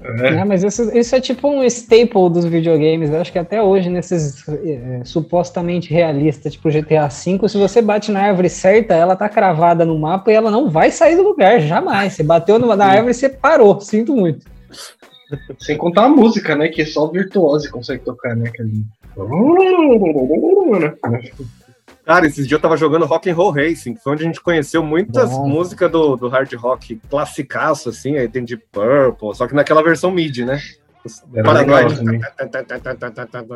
[0.02, 3.10] É, mas isso, isso é tipo um staple dos videogames.
[3.10, 8.10] Eu acho que até hoje, nesses é, supostamente realistas, tipo GTA V, se você bate
[8.10, 11.60] na árvore certa, ela tá cravada no mapa e ela não vai sair do lugar,
[11.60, 12.12] jamais.
[12.12, 13.80] Você bateu numa, na árvore e você parou.
[13.80, 14.44] Sinto muito.
[15.58, 16.68] sem contar a música, né?
[16.68, 18.48] Que só o virtuose consegue tocar, né?
[18.48, 18.84] Aquele...
[22.06, 24.40] Cara, esses dias eu tava jogando Rock and Roll Racing, que foi onde a gente
[24.40, 25.48] conheceu muitas Bom.
[25.48, 30.12] músicas do, do hard rock classicaço, assim, aí tem de Purple, só que naquela versão
[30.12, 30.60] MIDI, né?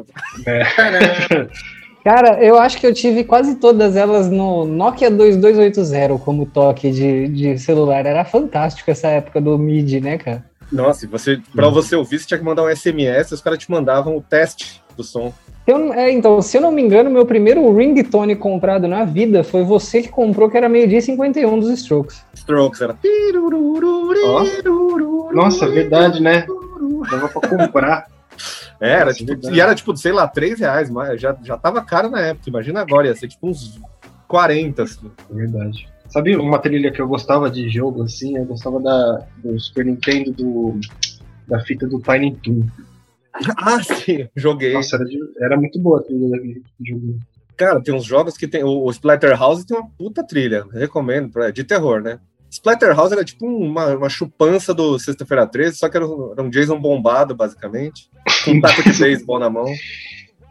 [0.02, 0.04] Também.
[0.46, 1.48] É.
[2.02, 7.28] Cara, eu acho que eu tive quase todas elas no Nokia 2280 como toque de,
[7.28, 8.04] de celular.
[8.06, 10.44] Era fantástico essa época do MIDI, né, cara?
[10.72, 14.16] Nossa, você, pra você ouvir, você tinha que mandar um SMS, os caras te mandavam
[14.16, 15.32] o teste do som.
[15.66, 19.62] Eu é, então, se eu não me engano, meu primeiro ringtone comprado na vida foi
[19.62, 22.24] você que comprou, que era meio-dia e 51 dos Strokes.
[22.34, 22.96] Strokes era.
[25.32, 26.46] Nossa, verdade, né?
[27.10, 28.06] Dava pra comprar.
[28.80, 29.54] É, Era, Nossa, tipo, verdade.
[29.54, 32.48] e era tipo, sei lá, 3 reais, mas já, já tava caro na época.
[32.48, 33.78] Imagina agora, ia ser tipo uns
[34.26, 34.82] 40.
[34.82, 35.10] Assim.
[35.30, 35.86] Verdade.
[36.08, 38.38] Sabe uma trilha que eu gostava de jogo, assim?
[38.38, 40.80] Eu gostava da, do Super Nintendo, do,
[41.46, 42.62] da fita do Tiny Toon.
[43.56, 44.72] Ah, sim, joguei.
[44.72, 47.18] Nossa, era, de- era muito boa a trilha daquele jogo.
[47.56, 48.64] Cara, tem uns jogos que tem.
[48.64, 52.18] O, o Splatterhouse tem uma puta trilha, recomendo, pra, de terror, né?
[52.50, 56.50] Splatterhouse era tipo uma, uma chupança do Sexta-feira 13, só que era um, era um
[56.50, 58.10] Jason bombado, basicamente,
[58.44, 59.66] com um taco de beisebol na mão,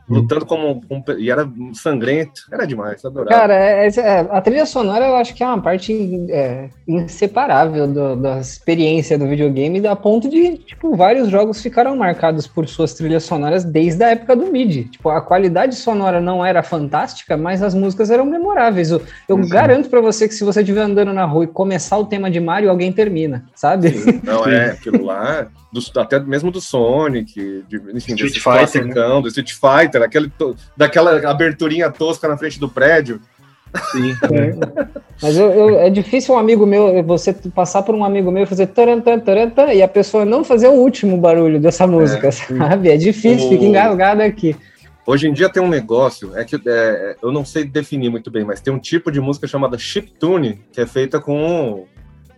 [0.10, 1.04] lutando como um.
[1.17, 3.30] E era sangrento, era demais, adorava.
[3.41, 5.93] Cara, é- é- é, a trilha sonora eu acho que é uma parte
[6.30, 12.48] é, inseparável do- da experiência do videogame, a ponto de, tipo, vários jogos ficaram marcados
[12.48, 14.86] por suas trilhas sonoras desde a época do MIDI.
[14.86, 18.91] Tipo, a qualidade sonora não era fantástica, mas as músicas eram memoráveis.
[18.91, 19.48] Eu, eu Uhum.
[19.50, 22.39] garanto pra você que se você estiver andando na rua e começar o tema de
[22.39, 23.93] Mario, alguém termina, sabe?
[24.24, 29.22] Não é aquilo lá, do- até mesmo do Sonic, de, enfim, Street desse Fighter, né?
[29.22, 30.32] do Street Fighter, aquele,
[30.76, 33.22] daquela aberturinha tosca na frente do prédio.
[33.92, 34.16] Sim.
[35.22, 38.46] Mas eu, eu- é difícil um amigo meu, você passar por um amigo meu e
[38.48, 42.32] fazer taran, taran, taran, taran, e a pessoa não fazer o último barulho dessa música,
[42.32, 42.90] sabe?
[42.90, 44.56] É difícil, O- fica engasgado aqui.
[45.06, 48.44] Hoje em dia tem um negócio, é que é, eu não sei definir muito bem,
[48.46, 51.86] mas tem um tipo de música chamada chiptune, que é feita com,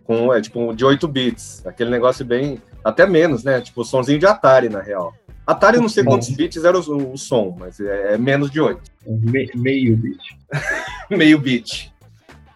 [0.06, 1.66] com é, tipo, de 8 bits.
[1.66, 2.60] Aquele negócio bem.
[2.84, 3.62] Até menos, né?
[3.62, 5.14] Tipo, sonzinho de Atari, na real.
[5.46, 8.62] Atari, eu não sei quantos bits era o, o som, mas é, é menos de
[8.62, 8.82] 8.
[9.06, 10.18] Me- meio bit.
[11.10, 11.92] Meio bit.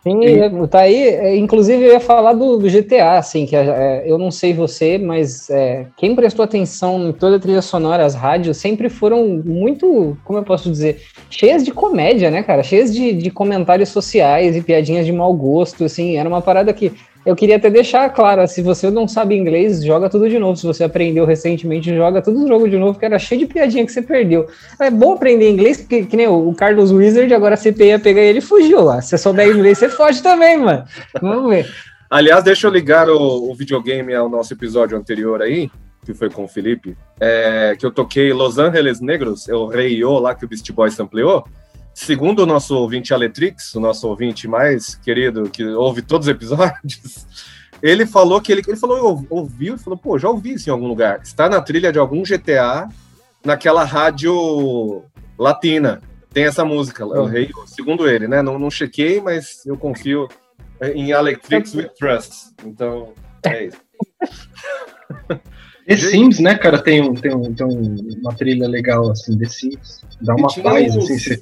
[0.03, 0.95] Sim, é, tá aí.
[0.95, 4.99] é, Inclusive, eu ia falar do, do GTA, assim, que é, eu não sei você,
[4.99, 10.15] mas é, quem prestou atenção em toda a trilha sonora, as rádios, sempre foram muito,
[10.23, 12.61] como eu posso dizer, cheias de comédia, né, cara?
[12.61, 16.17] Cheias de, de comentários sociais e piadinhas de mau gosto, assim.
[16.17, 16.93] Era uma parada que
[17.25, 20.55] eu queria até deixar claro, se você não sabe inglês, joga tudo de novo.
[20.55, 23.85] Se você aprendeu recentemente, joga tudo o jogo de novo, que era cheio de piadinha
[23.85, 24.47] que você perdeu.
[24.79, 28.41] É bom aprender inglês, porque que nem o Carlos Wizard, agora a CPI pegar ele
[28.41, 29.01] fugiu lá.
[29.01, 30.83] Se você souber inglês, você foge também, mano.
[31.19, 31.67] Vamos ver.
[32.09, 35.71] Aliás, deixa eu ligar o, o videogame ao nosso episódio anterior aí,
[36.05, 39.99] que foi com o Felipe, é, que eu toquei Los Angeles Negros, é o Rei
[40.03, 41.43] lá que o Beast Boy sampleou.
[41.97, 47.25] Segundo o nosso ouvinte Aletrix, o nosso ouvinte mais querido, que ouve todos os episódios,
[47.81, 50.87] ele falou que ele, ele falou, ouviu, e falou, pô, já ouvi isso em algum
[50.87, 51.21] lugar.
[51.23, 52.89] Está na trilha de algum GTA,
[53.45, 55.03] naquela rádio
[55.39, 56.01] latina.
[56.33, 58.41] Tem essa música, o Rei Yo, segundo ele, né?
[58.41, 60.27] Não, não chequei, mas eu confio
[60.93, 62.53] em Electrics with Trust.
[62.65, 63.13] Então,
[63.45, 63.77] é isso.
[65.87, 69.45] The Sims, né, cara, tem, um, tem, um, tem um- uma trilha legal, assim, The
[69.47, 70.01] Sims.
[70.19, 71.19] Dá uma paz, assim.
[71.19, 71.41] Você...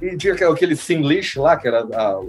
[0.00, 2.20] E tinha aquele- Singlish lá, que era a,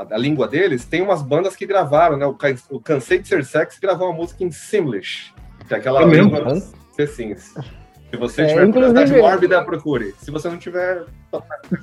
[0.00, 2.26] a, a língua deles, tem umas bandas que gravaram, né?
[2.26, 2.36] O,
[2.70, 5.32] o Cansei de Ser Sexy gravou uma música em Simlish,
[5.66, 6.34] que é aquela É mesmo?
[6.36, 7.54] língua dos Sims.
[8.10, 10.14] Se você É, tiver curiosidade inclusive- mórbida, procure.
[10.18, 11.02] Se você não tiver,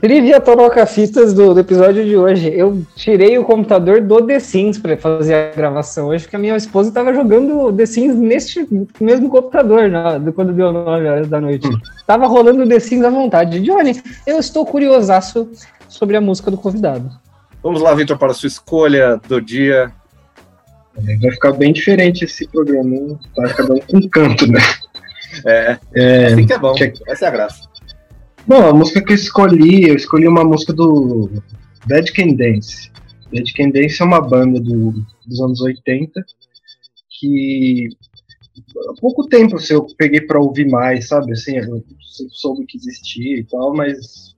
[0.02, 2.52] Trivia Torocafitas do, do episódio de hoje.
[2.54, 6.56] Eu tirei o computador do The Sims pra fazer a gravação hoje, porque a minha
[6.58, 8.68] esposa tava jogando The Sims neste
[9.00, 11.68] mesmo computador, na, do- quando deu 9 horas da noite.
[12.06, 13.62] Tava rolando The Sims à vontade.
[13.62, 15.50] Johnny, eu estou curiosaço
[15.88, 17.10] sobre a música do convidado.
[17.64, 19.92] vamos lá, Vitor, para a sua escolha do dia.
[21.22, 23.20] Vai ficar bem diferente esse programa, hein?
[23.36, 24.60] Tá cada um com um canto, né?
[25.46, 26.74] É, É, assim que é bom.
[27.08, 27.68] Essa é a graça.
[28.46, 31.30] Bom, a música que eu escolhi, eu escolhi uma música do
[31.86, 32.90] Dead Can Dance.
[33.32, 34.94] Dead Can Dance é uma banda do-
[35.26, 36.26] dos anos 80
[37.20, 37.90] que
[38.90, 41.32] há pouco tempo assim, eu peguei pra ouvir mais, sabe?
[41.34, 41.84] Assim, eu
[42.32, 44.36] soube que existia e tal, mas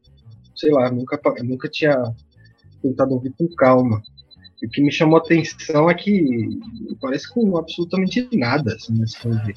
[0.56, 1.96] sei lá, nunca, nunca tinha
[2.82, 4.02] tentado ouvir com calma.
[4.62, 6.60] E o que me chamou a atenção é que
[7.00, 9.56] parece com absolutamente nada, assim, nesse ouvir.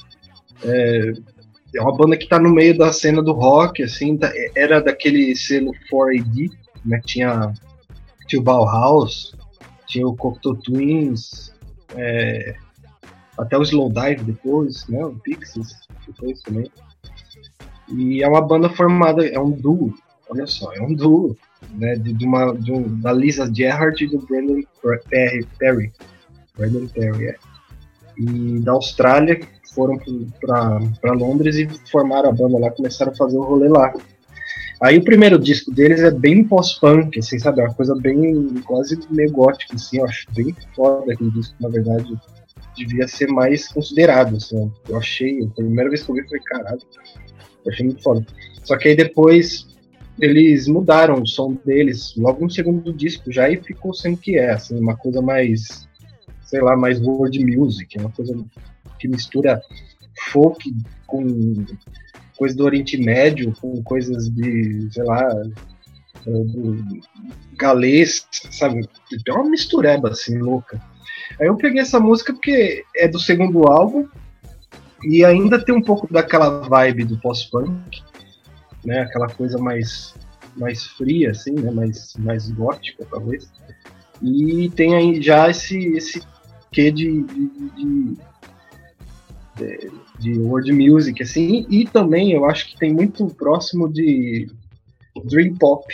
[0.64, 1.12] É,
[1.74, 5.34] é uma banda que tá no meio da cena do rock, assim, tá- era daquele
[5.34, 6.50] selo 4AD,
[6.84, 7.52] né, tinha,
[8.26, 9.34] tinha o Bauhaus,
[9.86, 11.54] tinha o Cocteau Twins,
[11.96, 12.54] é,
[13.38, 15.74] até o Slowdive depois, né, o Pixies
[16.06, 16.70] depois também.
[17.88, 19.94] E é uma banda formada, é um duo,
[20.28, 21.36] olha só, é um duo,
[21.70, 24.62] né, de, de uma, de um, da Lisa Gerhardt e do Brandon
[25.08, 25.92] Perry, Perry.
[26.56, 27.36] Brandon Perry, é.
[28.18, 29.40] E da Austrália,
[29.74, 29.98] foram
[30.40, 33.92] para Londres e formaram a banda lá, começaram a fazer o rolê lá.
[34.82, 37.60] Aí o primeiro disco deles é bem pós-punk, assim, sabe?
[37.60, 41.68] É uma coisa bem, quase meio gótica, assim, eu acho bem foda aquele disco, na
[41.68, 42.12] verdade,
[42.76, 46.80] devia ser mais considerado, assim, eu achei, a primeira vez que eu vi, falei, caralho,
[47.64, 48.26] eu achei muito foda.
[48.64, 49.68] Só que aí depois
[50.20, 54.50] eles mudaram o som deles, logo no segundo disco já, e ficou sendo que é,
[54.50, 55.88] assim, uma coisa mais,
[56.42, 58.34] sei lá, mais world music, uma coisa
[59.02, 59.60] que mistura
[60.30, 60.72] folk
[61.08, 61.66] com
[62.38, 65.28] coisa do Oriente Médio, com coisas de, sei lá,
[66.26, 66.84] eh, do
[67.56, 68.88] galês, sabe?
[69.26, 70.80] É uma mistureba assim, louca.
[71.40, 74.06] Aí eu peguei essa música porque é do segundo álbum
[75.04, 78.02] e ainda tem um pouco daquela vibe do pós-punk,
[78.84, 79.00] né?
[79.00, 80.14] Aquela coisa mais
[80.56, 81.70] mais fria assim, né?
[81.72, 83.50] Mais mais gótica talvez.
[84.22, 86.22] E tem aí já esse esse
[86.70, 88.16] quê de, de, de
[89.56, 94.48] de, de world music, assim, e também eu acho que tem muito próximo de
[95.24, 95.84] Dream Pop.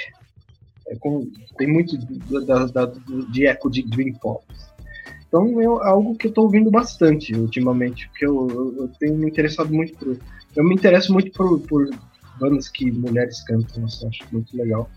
[0.88, 1.97] É com- tem muito
[2.47, 2.92] da, da-
[3.31, 4.44] de eco de Dream Pop.
[5.27, 9.27] Então é algo que eu tô ouvindo bastante ultimamente, porque eu, eu- eu tenho me
[9.29, 10.16] interessado muito por.
[10.57, 11.90] Eu me interesso muito por, por
[12.40, 14.88] bandas que mulheres cantam, assim, acho muito legal.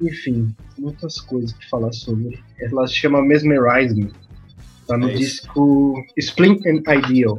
[0.00, 2.38] Enfim, muitas coisas que falar sobre.
[2.60, 4.10] Ela se chama Mesmerize Me.
[4.86, 7.38] Tá no É disco Splint and Ideal.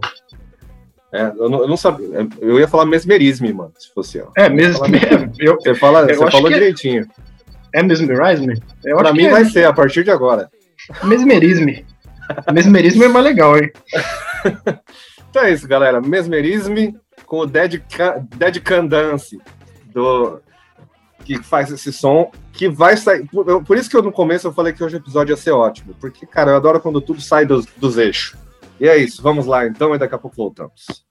[1.14, 2.28] É, eu, não, eu não sabia.
[2.40, 4.32] Eu ia falar mesmerisme, mano, se fosse eu.
[4.38, 4.48] É,
[5.40, 7.08] eu, Você, fala, Eu você falou é- direitinho.
[7.74, 8.62] é Mesmerize Me?
[8.84, 10.50] Eu Pra mim é vai ser, a partir de agora.
[11.04, 11.86] Mesmerisme.
[12.54, 13.72] Mesmerismo é mais legal, hein?
[15.30, 16.02] Então é isso, galera.
[16.02, 19.38] Mesmerisme com o Dead, Ca- Dead Can Dance,
[19.94, 20.40] do,
[21.26, 23.26] que faz esse som, que vai sair.
[23.28, 25.38] Por, eu- por isso que eu no começo eu falei que hoje o episódio ia
[25.38, 25.94] ser ótimo.
[26.00, 28.38] Porque, cara, eu adoro quando tudo sai dos, dos eixos.
[28.80, 31.07] E é isso, vamos lá então, e daqui a pouco voltamos.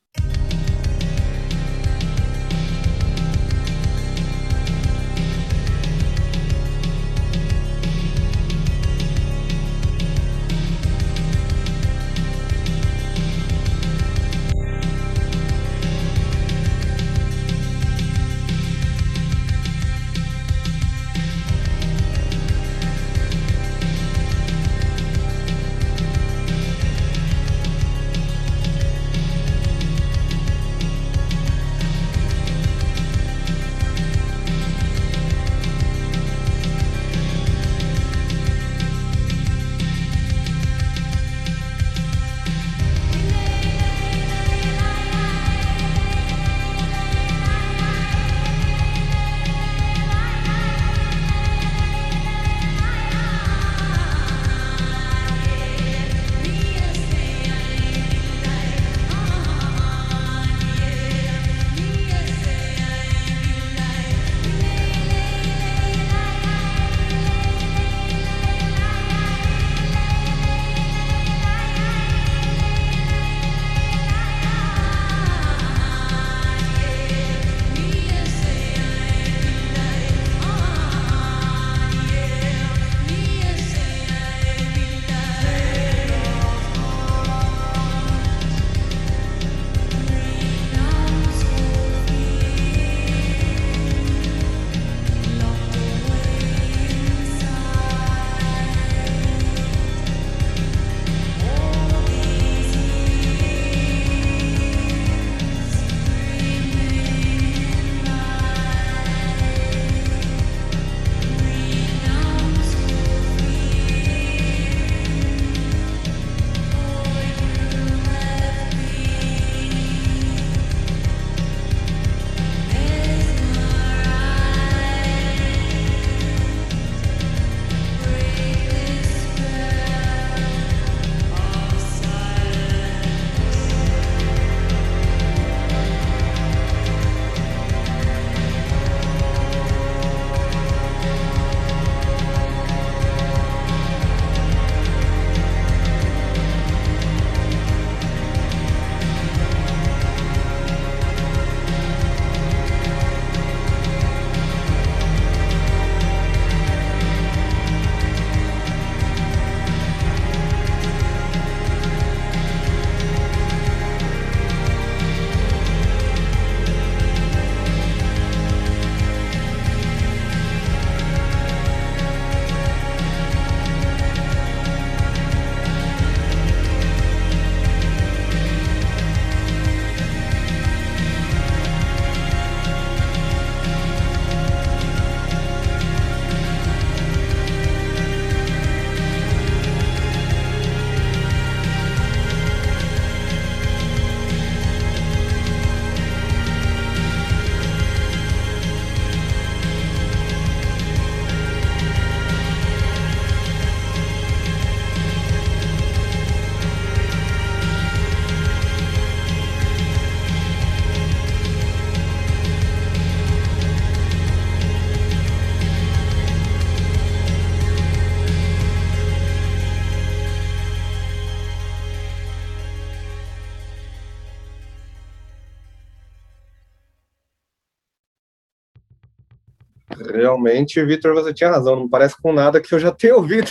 [230.16, 231.76] Realmente, Vitor, você tinha razão.
[231.76, 233.50] Não parece com nada que eu já tenho ouvido.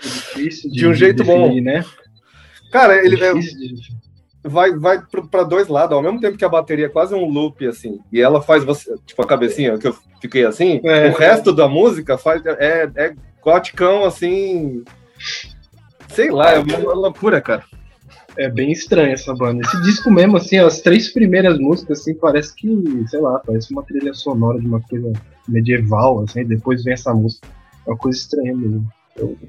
[0.00, 1.42] Difícil De um jeito bom.
[1.44, 1.84] definir, né?
[2.70, 3.74] Cara, ele é- de-
[4.42, 5.00] vai, vai
[5.30, 8.00] para dois lados, ao mesmo tempo que a bateria é quase um loop, assim.
[8.12, 10.80] E ela faz você, tipo, a cabecinha que eu fiquei assim.
[10.84, 11.08] É.
[11.08, 14.84] o resto da música faz, é, é goticão, assim.
[16.08, 17.64] Sei lá, é uma loucura, cara.
[18.36, 19.62] É bem estranho essa banda.
[19.64, 22.68] Esse disco mesmo, assim, as três primeiras músicas, assim, parece que,
[23.08, 25.12] sei lá, parece uma trilha sonora de uma coisa
[25.48, 27.46] medieval, assim, depois vem essa música.
[27.86, 28.86] É uma coisa estranha mesmo.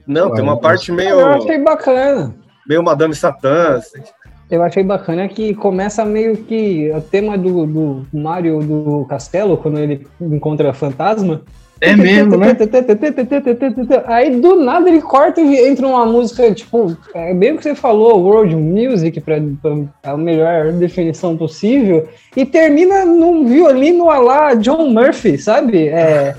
[0.05, 2.35] Não, tem uma parte meio, Eu achei bacana.
[2.67, 3.77] meio Madame Satã.
[3.77, 4.01] assim.
[4.49, 9.79] Eu achei bacana que começa meio que o tema do, do Mario do Castelo, quando
[9.79, 11.41] ele encontra fantasma.
[11.81, 12.55] É mesmo, né?
[14.05, 17.75] Aí do nada ele corta e entra uma música, tipo, é bem o que você
[17.75, 24.53] falou, world music, pra, pra a melhor definição possível, e termina num violino a lá
[24.53, 25.89] John Murphy, sabe?
[25.89, 26.35] É,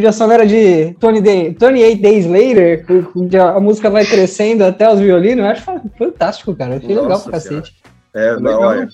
[0.00, 4.90] trilha sonora de 20 Day, 28 Days Later, onde a, a música vai crescendo até
[4.90, 5.62] os violinos, eu acho
[5.98, 6.72] fantástico, cara.
[6.72, 7.60] Eu achei legal Nossa pra Senhora.
[7.62, 7.82] cacete.
[8.14, 8.42] É, Legal.
[8.42, 8.88] não, olha.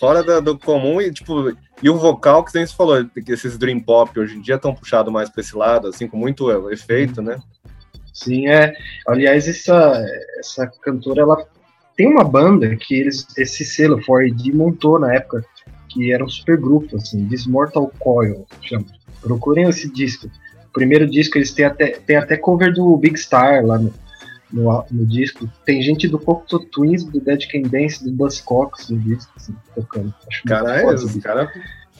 [0.00, 3.56] Fora da- do comum e, tipo, e o vocal que nem você falou, que esses
[3.56, 7.22] Dream Pop hoje em dia estão puxados mais pra esse lado, assim, com muito efeito,
[7.22, 7.38] né?
[8.12, 8.72] Sim, é.
[9.06, 10.04] Aliás, essa,
[10.38, 11.46] essa cantora, ela
[11.96, 15.44] tem uma banda que eles, esse selo 4AD montou na época,
[15.88, 18.86] que era um super grupo, assim, Dismortal Coil, chama.
[19.20, 20.30] Procurem esse disco.
[20.72, 23.92] Primeiro disco eles têm até, tem até cover do Big Star lá no,
[24.52, 25.50] no, no disco.
[25.64, 30.14] Tem gente do Cocteau Twins, do Dead Can Dance, do Buzzcocks no disco, assim, tocando.
[30.28, 31.52] Acho muito é, foda cara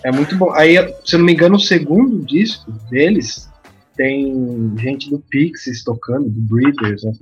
[0.03, 0.53] é muito bom.
[0.53, 3.49] Aí, se eu não me engano, o segundo disco deles
[3.97, 7.12] tem gente do Pixies tocando, do Breeders, né?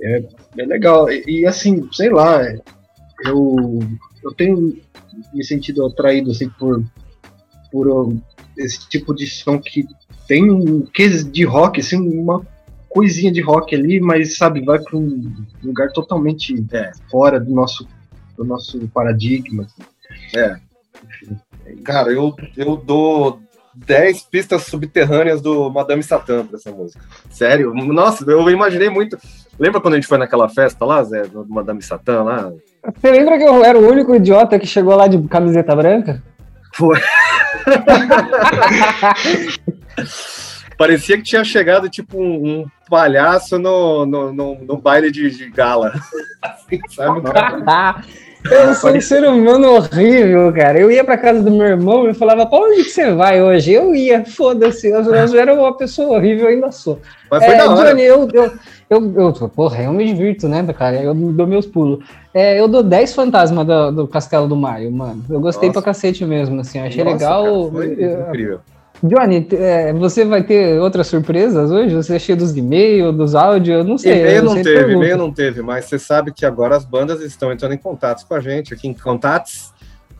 [0.00, 0.24] É,
[0.58, 1.10] é legal.
[1.10, 2.40] E, e, assim, sei lá,
[3.24, 3.80] eu,
[4.22, 4.80] eu tenho
[5.34, 6.84] me sentido atraído assim, por,
[7.70, 8.16] por
[8.56, 9.86] esse tipo de som que
[10.28, 12.42] tem um quê de rock, assim, uma
[12.88, 15.32] coisinha de rock ali, mas sabe, vai para um
[15.62, 16.90] lugar totalmente É.
[17.10, 17.86] fora do nosso,
[18.36, 19.64] do nosso paradigma.
[19.64, 19.82] assim.
[20.36, 20.56] É.
[21.84, 23.40] Cara, eu, eu dou
[23.74, 27.02] 10 pistas subterrâneas do Madame Satã pra essa música.
[27.30, 27.72] Sério?
[27.74, 29.16] Nossa, eu imaginei muito.
[29.58, 32.52] Lembra quando a gente foi naquela festa lá, Zé, do Madame Satã lá?
[32.94, 36.22] Você lembra que eu era o único idiota que chegou lá de camiseta branca?
[36.74, 36.98] Foi.
[40.76, 45.50] Parecia que tinha chegado tipo um, um palhaço no, no, no, no baile de, de
[45.50, 45.92] gala.
[46.42, 47.22] Assim, sabe?
[48.50, 50.78] Eu sou um ser humano horrível, cara.
[50.78, 53.72] Eu ia pra casa do meu irmão e falava, pra onde que você vai hoje?
[53.72, 54.88] Eu ia, foda-se.
[54.88, 57.00] Eu, eu era uma pessoa horrível, ainda sou.
[57.30, 57.90] Mas foi É, da hora.
[57.90, 58.52] Johnny, eu, eu,
[58.92, 61.02] eu, eu, porra, eu me divirto, né, cara?
[61.02, 62.04] Eu dou meus pulos.
[62.34, 65.24] É, eu dou 10 fantasmas do, do Castelo do Maio, mano.
[65.28, 65.80] Eu gostei Nossa.
[65.80, 66.78] pra cacete mesmo, assim.
[66.78, 67.70] Achei Nossa, legal.
[67.70, 67.86] cara,
[68.28, 68.60] incrível.
[69.02, 71.94] Johnny, é, você vai ter outras surpresas hoje?
[71.94, 73.78] Você é cheio dos e-mails, dos áudios?
[73.78, 74.20] Eu não sei.
[74.20, 77.50] E-mail não sempre teve, e-mail não teve, mas você sabe que agora as bandas estão
[77.50, 79.71] entrando em contatos com a gente, aqui em contatos,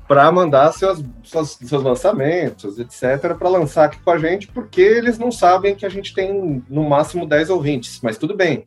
[0.07, 5.31] para mandar seus, seus, lançamentos, etc., para lançar aqui com a gente, porque eles não
[5.31, 8.67] sabem que a gente tem no máximo 10 ouvintes, mas tudo bem.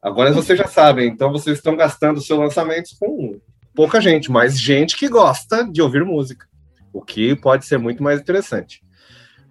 [0.00, 3.38] Agora vocês já sabem, então vocês estão gastando seus lançamentos com
[3.74, 6.46] pouca gente, mas gente que gosta de ouvir música,
[6.92, 8.82] o que pode ser muito mais interessante.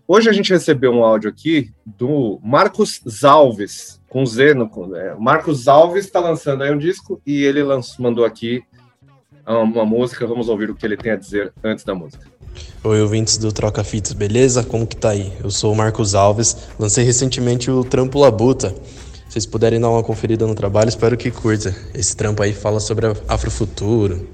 [0.07, 4.69] Hoje a gente recebeu um áudio aqui do Marcos Alves, com Z no.
[4.95, 8.63] É, Marcos Alves está lançando aí um disco e ele lanç- mandou aqui
[9.53, 10.25] uma música.
[10.25, 12.25] Vamos ouvir o que ele tem a dizer antes da música.
[12.83, 14.63] Oi, ouvintes do Troca Fitas, beleza?
[14.63, 15.33] Como que tá aí?
[15.43, 18.69] Eu sou o Marcos Alves, lancei recentemente o Trampo Labuta.
[18.69, 21.75] Se vocês puderem dar uma conferida no trabalho, espero que curta.
[21.93, 24.27] Esse trampo aí fala sobre afrofuturo.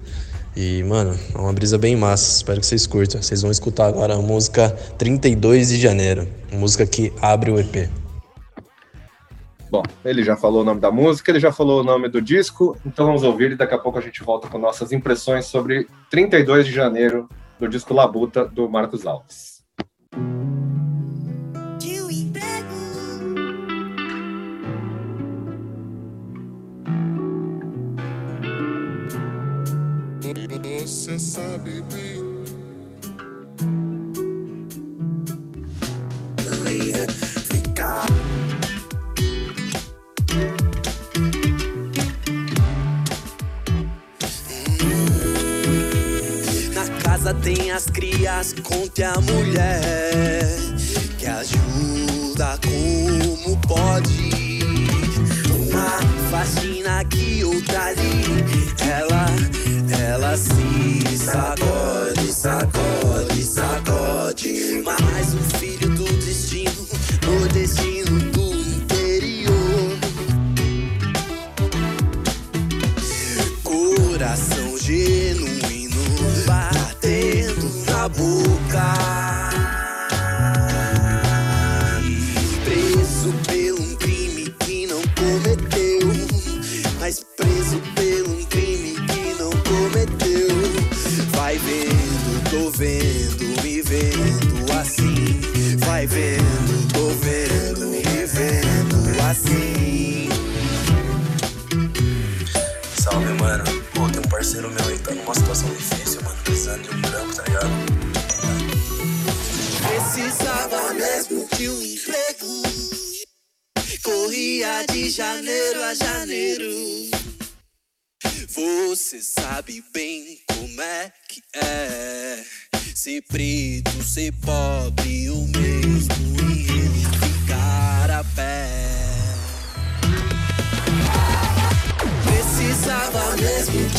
[0.55, 3.22] E, mano, é uma brisa bem massa, espero que vocês curtam.
[3.22, 8.01] Vocês vão escutar agora a música 32 de janeiro, música que abre o EP.
[9.72, 12.78] Bom, ele já falou o nome da música, ele já falou o nome do disco,
[12.86, 16.65] então vamos ouvir e daqui a pouco a gente volta com nossas impressões sobre 32
[16.65, 19.63] de janeiro do disco Labuta do Marcos Alves.
[30.86, 32.20] Você sabe bem.
[48.64, 50.70] Conte a mulher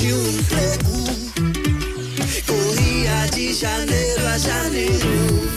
[0.03, 0.93] de um emprego.
[2.45, 5.49] Corria de janeiro a janeiro.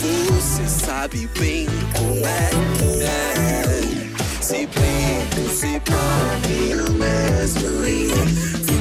[0.00, 2.50] Você sabe bem como é
[3.02, 4.42] é.
[4.42, 8.73] Se preto, se pobre, o mesmo e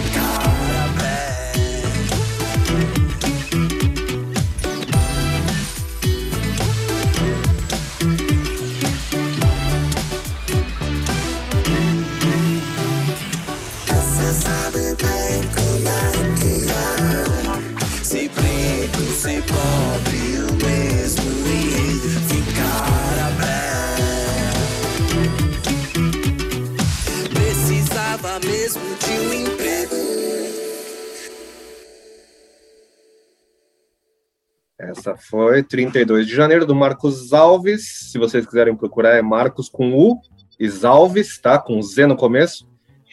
[35.04, 38.10] Essa foi 32 de janeiro do Marcos Alves.
[38.10, 40.18] Se vocês quiserem procurar, é Marcos com U
[40.58, 41.60] e Alves, tá?
[41.60, 42.66] Com Z no começo.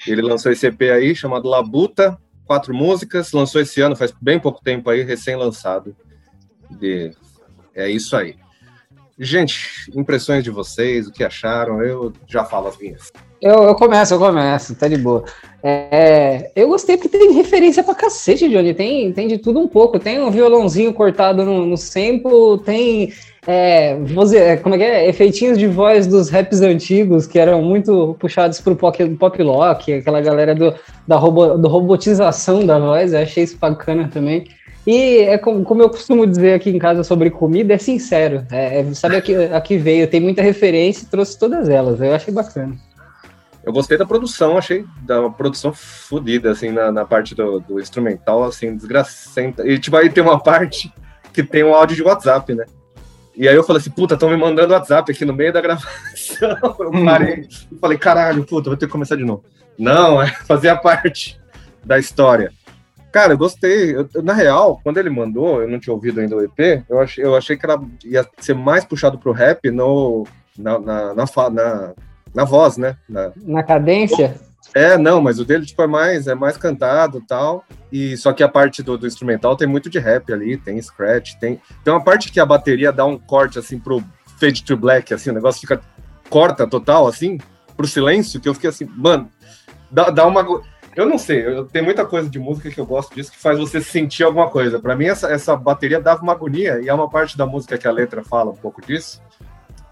[0.06, 4.62] Ele lançou esse EP aí chamado Labuta, quatro músicas, lançou esse ano, faz bem pouco
[4.62, 5.96] tempo aí, recém-lançado.
[6.70, 7.10] De...
[7.74, 8.36] É isso aí.
[9.22, 11.82] Gente, impressões de vocês, o que acharam?
[11.82, 13.12] Eu já falo as minhas.
[13.38, 15.24] Eu, eu começo, eu começo, tá de boa.
[15.62, 18.72] É, eu gostei porque tem referência pra cacete, Johnny.
[18.72, 19.98] Tem, tem de tudo um pouco.
[19.98, 23.12] Tem um violãozinho cortado no, no sample, tem
[23.46, 23.90] é,
[24.36, 25.08] é, como é que é?
[25.08, 30.22] efeitinhos de voz dos raps antigos que eram muito puxados pro pop, pop lock, aquela
[30.22, 30.74] galera do,
[31.06, 33.12] da robo, do robotização da voz.
[33.12, 34.46] Eu achei isso bacana também.
[34.86, 38.46] E é como, como eu costumo dizer aqui em casa sobre comida, é sincero.
[38.50, 42.00] É, é, sabe aqui, aqui veio, tem muita referência e trouxe todas elas.
[42.00, 42.76] Eu achei bacana.
[43.62, 48.42] Eu gostei da produção, achei da produção fodida, assim, na, na parte do, do instrumental,
[48.44, 49.68] assim, desgracenta.
[49.68, 50.92] E, tipo, aí tem uma parte
[51.32, 52.64] que tem um áudio de WhatsApp, né?
[53.36, 55.96] E aí eu falei assim, puta, estão me mandando WhatsApp aqui no meio da gravação.
[56.78, 59.44] Eu parei e falei, caralho, puta, vou ter que começar de novo.
[59.78, 61.40] Não, é fazer a parte
[61.84, 62.52] da história.
[63.12, 63.96] Cara, eu gostei.
[63.96, 67.24] Eu- na real, quando ele mandou, eu não tinha ouvido ainda o EP, eu achei,
[67.24, 71.92] eu achei que era, ia ser mais puxado pro rap no, na, na, na, na,
[72.34, 72.96] na voz, né?
[73.08, 74.40] Na, Na cadência,
[74.74, 77.64] é, não, mas o dele tipo, é mais é mais cantado e tal.
[77.90, 81.34] E só que a parte do, do instrumental tem muito de rap ali, tem scratch,
[81.40, 84.02] tem tem uma parte que a bateria dá um corte assim pro
[84.38, 85.80] fade to black, assim, o negócio fica
[86.28, 87.38] corta total assim
[87.76, 89.28] pro silêncio, que eu fiquei assim, mano,
[89.90, 90.62] dá, dá uma
[90.96, 93.58] eu não sei, eu, tem muita coisa de música que eu gosto disso que faz
[93.58, 94.78] você sentir alguma coisa.
[94.78, 97.86] Pra mim essa, essa bateria dava uma agonia e é uma parte da música que
[97.86, 99.22] a letra fala um pouco disso.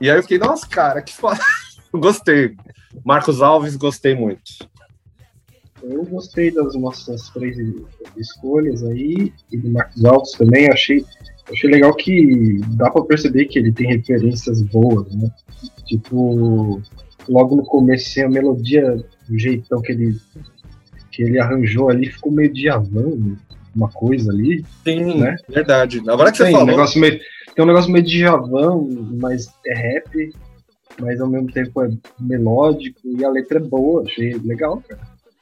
[0.00, 1.40] E aí eu fiquei, nossa, cara, que foda.
[1.92, 2.56] gostei.
[3.04, 4.68] Marcos Alves, gostei muito.
[5.82, 7.56] Eu gostei das nossas três
[8.16, 10.70] escolhas aí, e do Marcos Alves também.
[10.70, 11.04] Achei,
[11.50, 15.30] achei legal que dá pra perceber que ele tem referências boas, né?
[15.86, 16.82] Tipo,
[17.28, 20.20] logo no começo, assim, a melodia, o jeitão que ele,
[21.18, 23.36] que ele arranjou ali, ficou meio diavão,
[23.74, 24.64] uma coisa ali.
[24.84, 25.34] Sim, né?
[25.48, 26.00] verdade.
[26.08, 26.68] Agora que você tem, falou.
[26.68, 27.18] Um negócio meio,
[27.56, 28.88] tem um negócio meio de javão,
[29.20, 30.32] mas é rap,
[31.00, 31.90] mas ao mesmo tempo é
[32.20, 34.04] melódico e a letra é boa.
[34.04, 35.00] Achei legal, cara.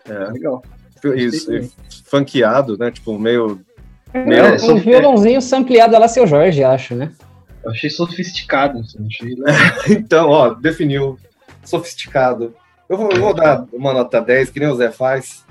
[0.09, 0.33] É.
[0.33, 0.63] Legal.
[1.15, 1.71] Isso, e
[2.07, 2.91] funkeado, né?
[2.91, 3.61] Tipo, meio.
[4.15, 7.13] É, meio É, um violãozinho sampleado lá, seu Jorge, acho, né?
[7.63, 9.55] Eu achei sofisticado, assim, achei legal.
[9.91, 11.19] então, ó, definiu.
[11.63, 12.55] Sofisticado.
[12.89, 15.45] Eu vou, eu vou dar uma nota 10, que nem o Zé faz.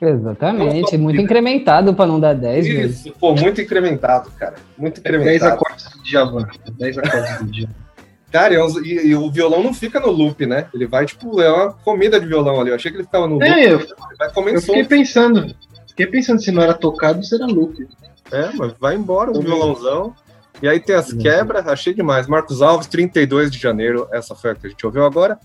[0.00, 2.86] Exatamente, muito incrementado pra não dar 10, velho.
[2.88, 4.54] Isso, pô, muito incrementado, cara.
[4.76, 5.54] Muito 10 incrementado.
[5.54, 6.48] acordes do Djavan.
[6.78, 7.72] 10 acordes do Djavan.
[8.30, 10.66] Cara, e, os- e- e o violão não fica no loop, né?
[10.74, 12.68] Ele vai, tipo, é uma comida de violão ali.
[12.68, 13.44] Eu achei que ele ficava no loop.
[13.46, 13.78] É, eu,
[14.18, 14.88] vai comendo eu fiquei som.
[14.88, 15.54] pensando.
[15.88, 17.88] Fiquei pensando se não era tocado, se era loop.
[18.30, 20.14] É, mas vai embora o violãozão.
[20.62, 22.26] E aí tem as quebras, achei demais.
[22.26, 25.38] Marcos Alves, 32 de janeiro, essa foi a que a gente ouviu agora.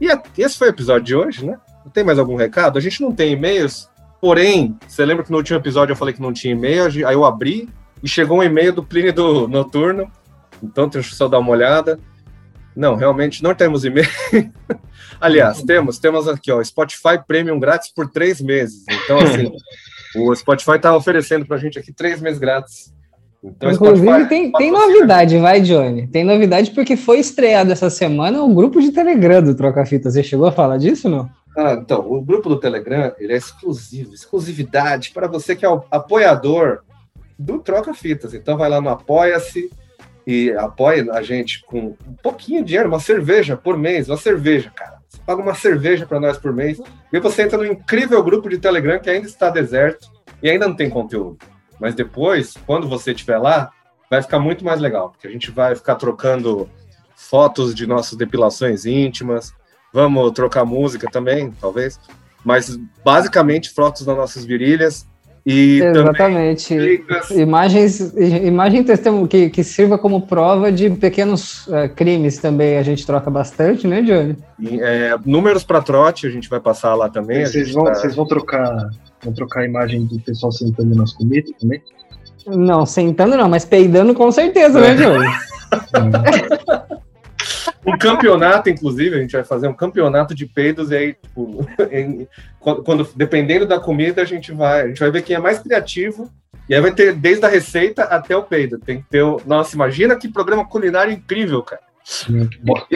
[0.00, 1.56] E a- esse foi o episódio de hoje, né?
[1.86, 2.76] Não tem mais algum recado?
[2.76, 3.88] A gente não tem e-mails.
[4.20, 7.24] Porém, você lembra que no último episódio eu falei que não tinha e-mail, aí eu
[7.24, 7.68] abri
[8.02, 10.10] e chegou um e-mail do Plínio do Noturno.
[10.60, 12.00] Então, deixa eu só dar uma olhada.
[12.74, 14.08] Não, realmente não temos e-mail.
[15.20, 18.82] Aliás, temos, temos aqui, ó, Spotify Premium grátis por três meses.
[19.04, 19.52] Então, assim,
[20.18, 22.92] o Spotify tá oferecendo pra gente aqui três meses grátis.
[23.44, 26.08] Então, Inclusive, Spotify tem, tem novidade, vai, Johnny.
[26.08, 30.10] Tem novidade porque foi estreado essa semana o grupo de Telegram do Troca Fita.
[30.10, 31.30] Você chegou a falar disso, não?
[31.56, 35.82] Ah, então, o grupo do Telegram, ele é exclusivo, exclusividade para você que é o
[35.90, 36.82] apoiador
[37.38, 38.34] do Troca Fitas.
[38.34, 39.70] Então vai lá no Apoia-se
[40.26, 44.70] e apoia a gente com um pouquinho de dinheiro, uma cerveja por mês, uma cerveja,
[44.70, 44.98] cara.
[45.08, 46.78] Você paga uma cerveja para nós por mês
[47.10, 50.10] e você entra no incrível grupo de Telegram que ainda está deserto
[50.42, 51.38] e ainda não tem conteúdo.
[51.80, 53.70] Mas depois, quando você estiver lá,
[54.10, 56.68] vai ficar muito mais legal, porque a gente vai ficar trocando
[57.14, 59.54] fotos de nossas depilações íntimas,
[59.96, 61.98] vamos trocar música também, talvez,
[62.44, 65.06] mas basicamente fotos das nossas virilhas
[65.44, 66.76] e Exatamente.
[66.76, 67.30] dicas.
[67.30, 72.76] Imagens, imagem testemunho que, que sirva como prova de pequenos eh, crimes também.
[72.76, 74.36] A gente troca bastante, né, Johnny?
[74.60, 77.46] E, é, números para trote, a gente vai passar lá também.
[77.46, 78.90] Vocês vão, tá- vocês vão trocar.
[79.24, 81.80] Vão trocar a imagem do pessoal sentando nas comidas também?
[82.46, 85.26] Não, sentando não, mas peidando com certeza, né, Johnny?
[87.86, 92.26] Um campeonato, inclusive, a gente vai fazer um campeonato de peidos e aí, tipo, em-
[92.58, 96.30] quando, dependendo da comida, a gente vai, a gente vai ver quem é mais criativo.
[96.68, 98.78] E aí vai ter desde a receita até o peido.
[98.78, 99.40] Tem que ter o.
[99.46, 101.82] Nossa, imagina que programa culinário incrível, cara.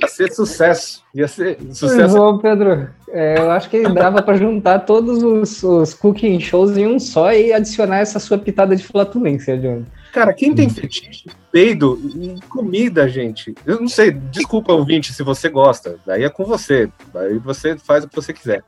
[0.01, 1.03] Ia ser sucesso.
[1.15, 2.17] Ia ser sucesso.
[2.17, 6.87] Ô, Pedro, é, eu acho que dava para juntar todos os, os cooking shows em
[6.87, 9.85] um só e adicionar essa sua pitada de flatulência, Johnny.
[10.13, 13.55] Cara, quem tem fetiche de peido e comida, gente?
[13.65, 15.99] Eu não sei, desculpa, ouvinte, se você gosta.
[16.05, 16.89] Daí é com você.
[17.13, 18.63] Daí você faz o que você quiser.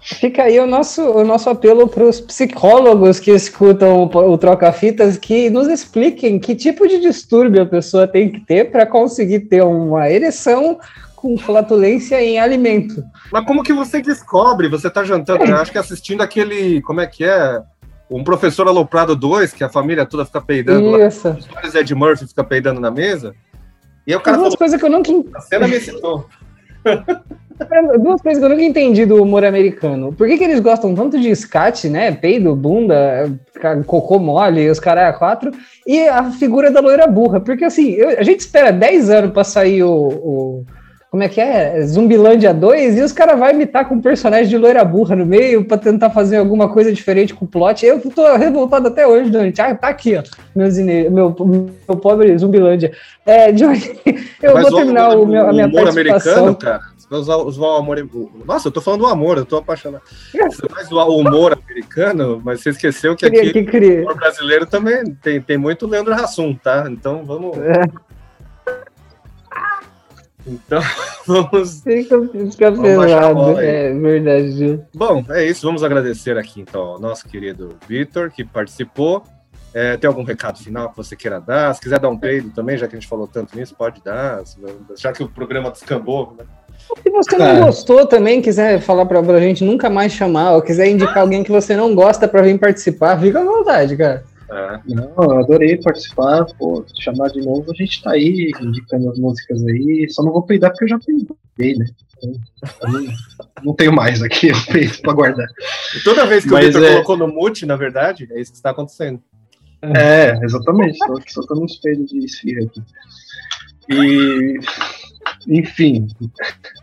[0.00, 5.16] Fica aí o nosso, o nosso apelo para os psicólogos que escutam o, o Troca-Fitas
[5.16, 9.62] que nos expliquem que tipo de distúrbio a pessoa tem que ter para conseguir ter
[9.62, 10.80] uma ereção
[11.14, 13.04] com flatulência em alimento.
[13.32, 14.68] Mas como que você descobre?
[14.68, 16.82] Você tá jantando, eu acho que assistindo aquele.
[16.82, 17.62] Como é que é?
[18.12, 21.06] Um professor aloprado 2, que a família toda fica peidando lá.
[21.06, 21.28] Isso.
[21.30, 23.34] Os vários Ed Murphy fica peidando na mesa.
[24.06, 26.26] E aí o cara Duas falou, coisas que eu nunca a cena me excitou.
[28.02, 30.12] Duas coisas que eu nunca entendi do humor americano.
[30.12, 32.10] Por que, que eles gostam tanto de scat, né?
[32.10, 33.30] Peido, bunda,
[33.86, 35.52] cocô mole, os caras quatro,
[35.86, 37.40] e a figura da loira burra?
[37.40, 39.92] Porque assim, eu- a gente espera 10 anos pra sair o.
[39.92, 40.66] o-
[41.12, 41.78] como é que é?
[41.82, 45.62] Zumbilândia 2, e os caras vão imitar com um personagem de loira burra no meio
[45.62, 47.84] pra tentar fazer alguma coisa diferente com o plot.
[47.84, 49.60] Eu tô revoltado até hoje, Dante.
[49.60, 50.22] Ah, tá aqui, ó.
[50.56, 50.70] Meu,
[51.10, 51.36] meu,
[51.86, 52.92] meu pobre Zumbilândia.
[53.26, 54.00] É, Johnny,
[54.42, 56.32] eu Mas vou terminar o, meu, a minha humor participação.
[56.32, 56.80] americano, cara.
[56.96, 58.08] Você vai usar, usar o amor.
[58.46, 60.02] Nossa, eu tô falando do amor, eu tô apaixonado.
[60.32, 64.64] Você vai zoar o humor americano, mas você esqueceu que aqui que o humor brasileiro
[64.64, 66.86] também tem, tem muito Leandro Hassum, tá?
[66.88, 67.58] Então vamos.
[67.58, 68.11] É.
[70.46, 70.80] Então
[71.26, 71.82] vamos.
[71.82, 74.80] Fica, fica Vamos pesado, é verdade.
[74.94, 75.66] Bom, é isso.
[75.66, 79.22] Vamos agradecer aqui então ao nosso querido Vitor que participou.
[79.74, 81.74] É, tem algum recado final que você queira dar?
[81.74, 84.42] Se quiser dar um peido também, já que a gente falou tanto nisso, pode dar.
[84.98, 86.44] Já que o programa descambou, né?
[87.02, 87.60] Se você não Cara.
[87.60, 91.50] gostou também, quiser falar pra, pra gente nunca mais chamar, ou quiser indicar alguém que
[91.50, 94.24] você não gosta pra vir participar, fica à vontade, cara.
[94.52, 94.80] É.
[94.94, 99.18] Não, eu adorei participar, pô, se chamar de novo, a gente tá aí indicando as
[99.18, 100.06] músicas aí.
[100.10, 101.86] Só não vou peidar porque eu já peidei, né?
[102.18, 102.40] Então,
[102.82, 103.12] eu não,
[103.64, 105.48] não tenho mais aqui, eu peido pra guardar.
[105.96, 108.52] E toda vez que Mas o Vitor é- colocou no mute, na verdade, é isso
[108.52, 109.22] que está acontecendo.
[109.80, 110.98] É, exatamente.
[110.98, 112.82] Tô aqui soltando uns peidos de esfirra aqui.
[113.90, 114.58] E.
[115.48, 116.06] Enfim.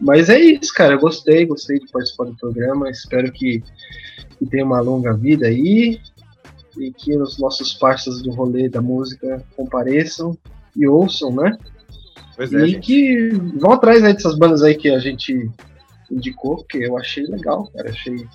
[0.01, 0.95] Mas é isso, cara.
[0.95, 2.89] Eu gostei, gostei de participar do programa.
[2.89, 3.63] Espero que,
[4.37, 5.99] que tenha uma longa vida aí.
[6.79, 10.37] E que os nossos parceiros do rolê da música compareçam
[10.75, 11.57] e ouçam, né?
[12.35, 12.79] Pois é, e gente.
[12.85, 15.49] que vão atrás aí dessas bandas aí que a gente
[16.09, 17.89] indicou, porque eu achei legal, cara.
[17.89, 18.25] Achei,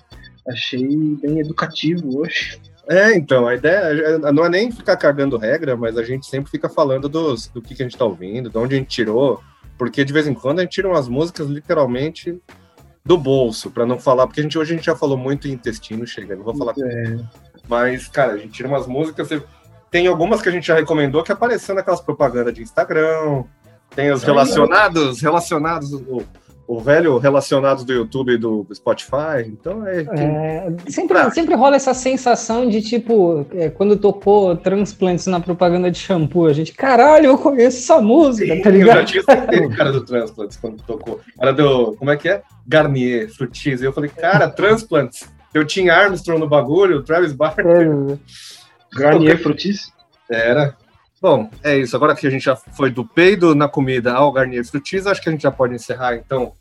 [0.47, 0.87] achei
[1.21, 2.59] bem educativo hoje.
[2.87, 6.51] É, então, a ideia é- não é nem ficar cagando regra, mas a gente sempre
[6.51, 9.41] fica falando dos, do que, que a gente tá ouvindo, de onde a gente tirou,
[9.77, 12.39] porque de vez em quando a gente tira umas músicas literalmente
[13.03, 15.51] do bolso, para não falar, porque a gente, hoje a gente já falou muito em
[15.51, 17.17] intestino, chega, não vou falar É,
[17.67, 19.29] Mas, cara, a gente tira umas músicas.
[19.89, 23.43] Tem algumas que a gente já recomendou que apareceu naquelas propagandas de Instagram.
[23.95, 26.23] Tem os relacionados, relacionados, o,
[26.67, 29.45] o velho relacionados do YouTube e do Spotify.
[29.45, 30.01] Então é.
[30.01, 35.99] É, sempre, sempre rola essa sensação de tipo, é, quando tocou transplantes na propaganda de
[35.99, 39.05] shampoo, a gente, caralho, eu conheço essa música, tá eu já ligado?
[39.05, 41.19] tinha certeza, cara do Transplants quando tocou.
[41.39, 41.93] Era do.
[41.93, 42.41] Como é que é?
[42.67, 43.81] Garnier, Frutis.
[43.81, 45.34] E eu falei, cara, Transplants.
[45.55, 47.65] Eu tinha Armstrong no bagulho, o Travis Barker.
[47.65, 48.17] É,
[48.93, 49.89] Garnier Frutis.
[50.29, 50.75] Era.
[51.21, 51.95] Bom, é isso.
[51.95, 55.29] Agora que a gente já foi do peido na comida ao Garnier Frutis, acho que
[55.29, 56.51] a gente já pode encerrar, então.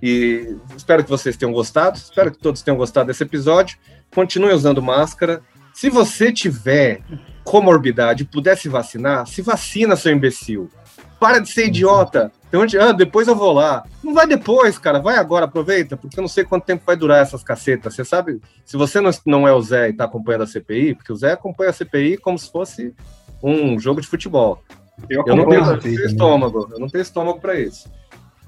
[0.00, 1.98] E espero que vocês tenham gostado.
[1.98, 3.78] Espero que todos tenham gostado desse episódio.
[4.14, 5.42] Continue usando máscara.
[5.74, 7.00] Se você tiver
[7.42, 10.70] comorbidade e puder se vacinar, se vacina, seu imbecil.
[11.18, 12.30] Para de ser idiota.
[12.50, 13.84] Tem onde, ah, depois eu vou lá.
[14.02, 15.00] Não vai depois, cara.
[15.00, 17.94] Vai agora, aproveita, porque eu não sei quanto tempo vai durar essas cacetas.
[17.94, 21.12] Você sabe, se você não, não é o Zé e tá acompanhando a CPI, porque
[21.12, 22.94] o Zé acompanha a CPI como se fosse
[23.42, 24.62] um jogo de futebol.
[25.10, 26.68] Eu Eu não tenho, eu estômago.
[26.70, 27.90] Eu não tenho estômago para isso.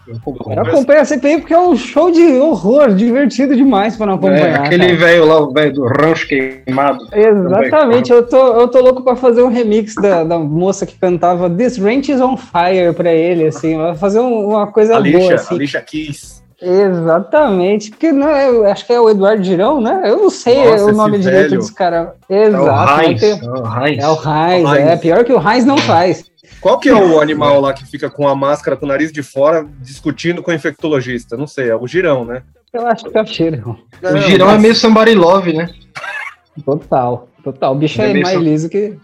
[0.08, 0.14] Eu
[0.54, 1.00] Eu acompanho.
[1.00, 4.60] a CPI porque é um show de horror, divertido demais pra não É, acompanhar.
[4.64, 4.96] aquele cara.
[4.96, 7.06] velho lá, o velho do rancho queimado.
[7.12, 11.50] Exatamente, eu tô, eu tô louco pra fazer um remix da, da moça que cantava
[11.50, 15.34] This Ranch is on Fire pra ele, assim, fazer um- uma coisa A boa, lixa,
[15.34, 15.54] assim.
[15.54, 16.38] a lixa quis.
[16.60, 20.02] Exatamente, porque não, eu acho que é o Eduardo Girão, né?
[20.04, 21.60] Eu não sei Nossa, o nome direito velho.
[21.60, 22.14] desse cara.
[22.28, 23.22] É o Exato, Heinz.
[23.22, 24.02] É o Heinz.
[24.04, 24.88] é o Heinz, O Heinz.
[24.90, 26.24] é pior que o Heinz não faz.
[26.60, 29.22] Qual que é o animal lá que fica com a máscara com o nariz de
[29.22, 31.36] fora discutindo com o infectologista?
[31.36, 32.42] Não sei, é o girão, né?
[32.72, 33.78] Eu acho que é o Girão.
[34.02, 35.72] O girão é meio somebody love, né?
[36.64, 37.72] Total, total.
[37.72, 38.98] O bicho é é mais liso que.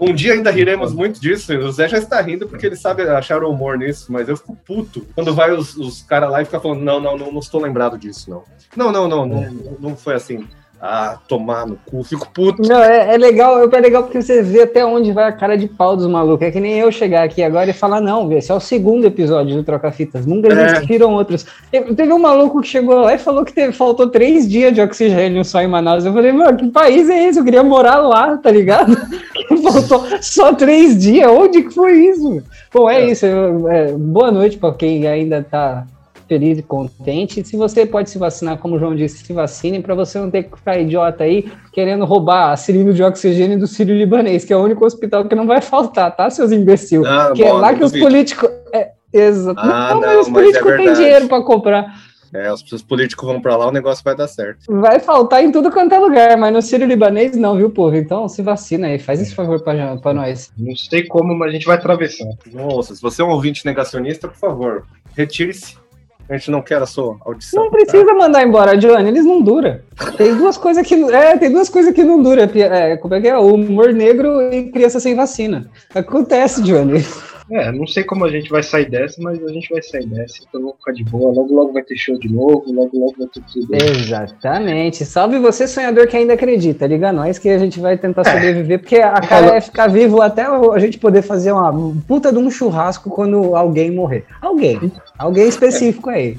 [0.00, 1.56] Um dia ainda riremos muito disso.
[1.56, 4.56] O Zé já está rindo porque ele sabe achar o humor nisso, mas eu fico
[4.56, 7.60] puto quando vai os, os caras lá e ficam falando: não, não, não, não estou
[7.60, 8.42] lembrado disso, não.
[8.76, 10.46] Não, não, não, não, não foi assim.
[10.84, 12.60] Ah, tomar no cu, fico puto.
[12.68, 15.68] Não, é, é legal, é legal porque você vê até onde vai a cara de
[15.68, 16.44] pau dos malucos.
[16.44, 19.54] É que nem eu chegar aqui agora e falar, não, esse é o segundo episódio
[19.54, 20.26] do Troca Fitas.
[20.26, 20.66] Nunca É.
[20.66, 21.46] existiram outros.
[21.70, 24.80] Te- Teve um maluco que chegou lá e falou que teve- faltou três dias de
[24.80, 26.04] oxigênio só em Manaus.
[26.04, 27.38] Eu falei, mano, que país é esse?
[27.38, 28.92] Eu queria morar lá, tá ligado?
[29.46, 31.30] Que faltou só três dias.
[31.30, 32.42] Onde que foi isso?
[32.74, 33.24] Bom, é, isso.
[33.24, 35.84] eu- é, boa noite pra quem ainda tá
[36.32, 37.44] feliz e contente.
[37.44, 40.44] Se você pode se vacinar, como o João disse, se vacine para você não ter
[40.44, 44.56] que ficar idiota aí querendo roubar a cilindro de oxigênio do Sírio Libanês, que é
[44.56, 47.04] o único hospital que não vai faltar, tá, seus imbecil?
[47.06, 48.48] Ah, que é bom, lá não que os políticos.
[48.72, 49.60] É, exato.
[49.60, 50.98] Ah, não, mas não, os mas é políticos têm verdade.
[51.00, 51.94] dinheiro para comprar.
[52.34, 54.60] É, os, os políticos vão pra lá, o negócio vai dar certo.
[54.80, 57.94] Vai faltar em tudo quanto é lugar, mas no Sírio Libanês não, viu, povo?
[57.94, 60.50] Então se vacina aí, faz esse favor pra, pra nós.
[60.56, 62.24] Não sei como, mas a gente vai atravessar.
[62.50, 65.81] Nossa, se você é um ouvinte negacionista, por favor, retire-se.
[66.28, 67.64] A gente não quer a sua audição.
[67.64, 69.78] Não precisa mandar embora, Johnny, eles não duram.
[70.16, 72.44] Tem duas coisas que é, tem duas coisas que não duram.
[72.44, 73.36] É, como é que é?
[73.36, 75.70] O humor negro e criança sem vacina.
[75.94, 77.04] Acontece, Johnny.
[77.50, 80.36] É, não sei como a gente vai sair dessa, mas a gente vai sair dessa.
[80.48, 81.34] Então vamos ficar de boa.
[81.34, 82.64] Logo, logo vai ter show de novo.
[82.72, 83.74] Logo, logo vai ter tudo.
[83.74, 85.04] Exatamente.
[85.04, 86.86] Salve você, sonhador que ainda acredita.
[86.86, 88.24] Liga nós que a gente vai tentar É.
[88.32, 91.72] sobreviver, porque a cara é ficar vivo até a gente poder fazer uma
[92.06, 94.24] puta de um churrasco quando alguém morrer.
[94.40, 94.90] Alguém.
[95.18, 96.38] Alguém específico aí.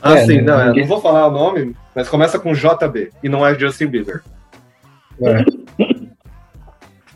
[0.00, 2.52] Ah, É, sim, não, não, eu ninguém- não vou falar o nome, mas começa com
[2.52, 4.22] JB e não é Justin Bieber.
[5.22, 5.44] É.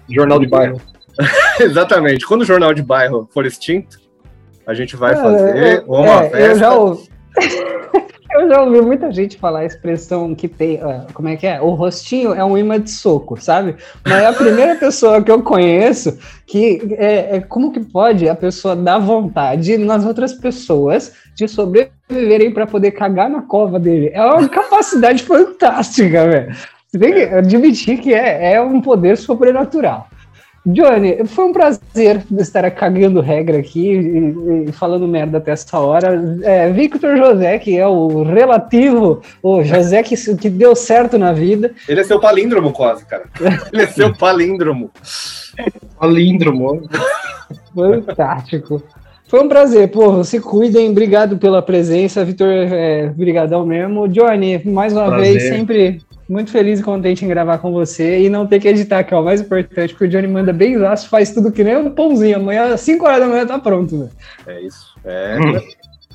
[0.09, 0.81] Jornal de bairro.
[1.61, 2.27] Exatamente.
[2.27, 3.99] Quando o jornal de bairro for extinto,
[4.67, 6.39] a gente vai É, fazer é, uma é, festa.
[6.39, 7.09] Eu já, ouvi,
[8.33, 10.81] eu já ouvi muita gente falar a expressão que tem.
[10.83, 11.61] ah, como é que é?
[11.61, 13.77] O rostinho é um imã de soco, sabe?
[14.05, 18.35] Mas é a primeira pessoa que eu conheço que é, é como que pode a
[18.35, 24.11] pessoa dar vontade nas outras pessoas de sobreviverem para poder cagar na cova dele.
[24.13, 26.57] É uma capacidade fantástica, velho.
[26.89, 30.09] Você tem que admitir que é, é um poder sobrenatural.
[30.67, 36.21] Johnny, foi um prazer estar cagando regra aqui e, e falando merda até essa hora.
[36.43, 41.73] É, Victor José, que é o relativo, o José que, que deu certo na vida.
[41.89, 43.25] Ele é seu palíndromo quase, cara.
[43.73, 44.91] Ele é seu palíndromo.
[46.01, 46.89] Palíndromo.
[47.73, 48.83] Fantástico.
[49.29, 50.23] Foi um prazer, pô.
[50.25, 52.49] Se cuidem, obrigado pela presença, Vitor.
[52.49, 54.09] É, brigadão mesmo.
[54.09, 55.33] Johnny, mais uma Prazer.
[55.33, 59.05] vez, sempre muito feliz e contente em gravar com você e não ter que editar,
[59.05, 61.77] que é o mais importante, porque o Johnny manda bem laço, faz tudo que nem
[61.77, 62.37] um pãozinho.
[62.37, 64.11] Amanhã, às 5 horas da manhã, tá pronto.
[64.47, 64.95] É isso.
[65.05, 65.39] É,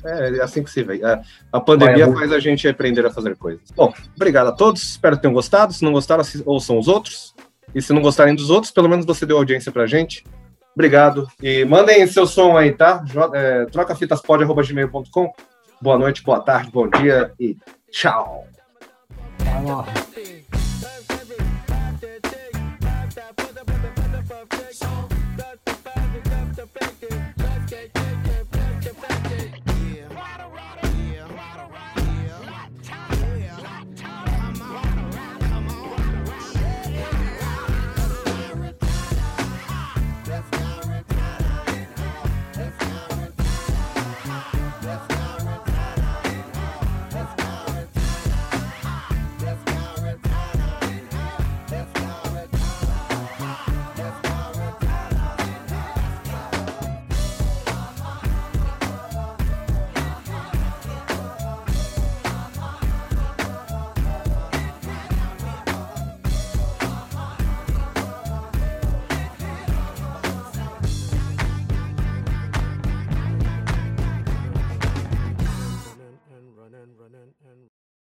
[0.04, 1.02] é assim que se vê.
[1.04, 3.62] A, a pandemia Vai, faz a gente aprender a fazer coisas.
[3.74, 4.82] Bom, obrigado a todos.
[4.82, 5.72] Espero que tenham gostado.
[5.72, 7.34] Se não gostaram, ouçam os outros.
[7.74, 10.24] E se não gostarem dos outros, pelo menos você deu audiência pra gente.
[10.74, 11.26] Obrigado.
[11.42, 13.04] E mandem seu som aí, tá?
[13.34, 15.32] É, trocafitaspod.gmail.com.
[15.80, 17.56] Boa noite, boa tarde, bom dia e
[17.90, 18.46] tchau.
[19.52, 19.84] Tá bom.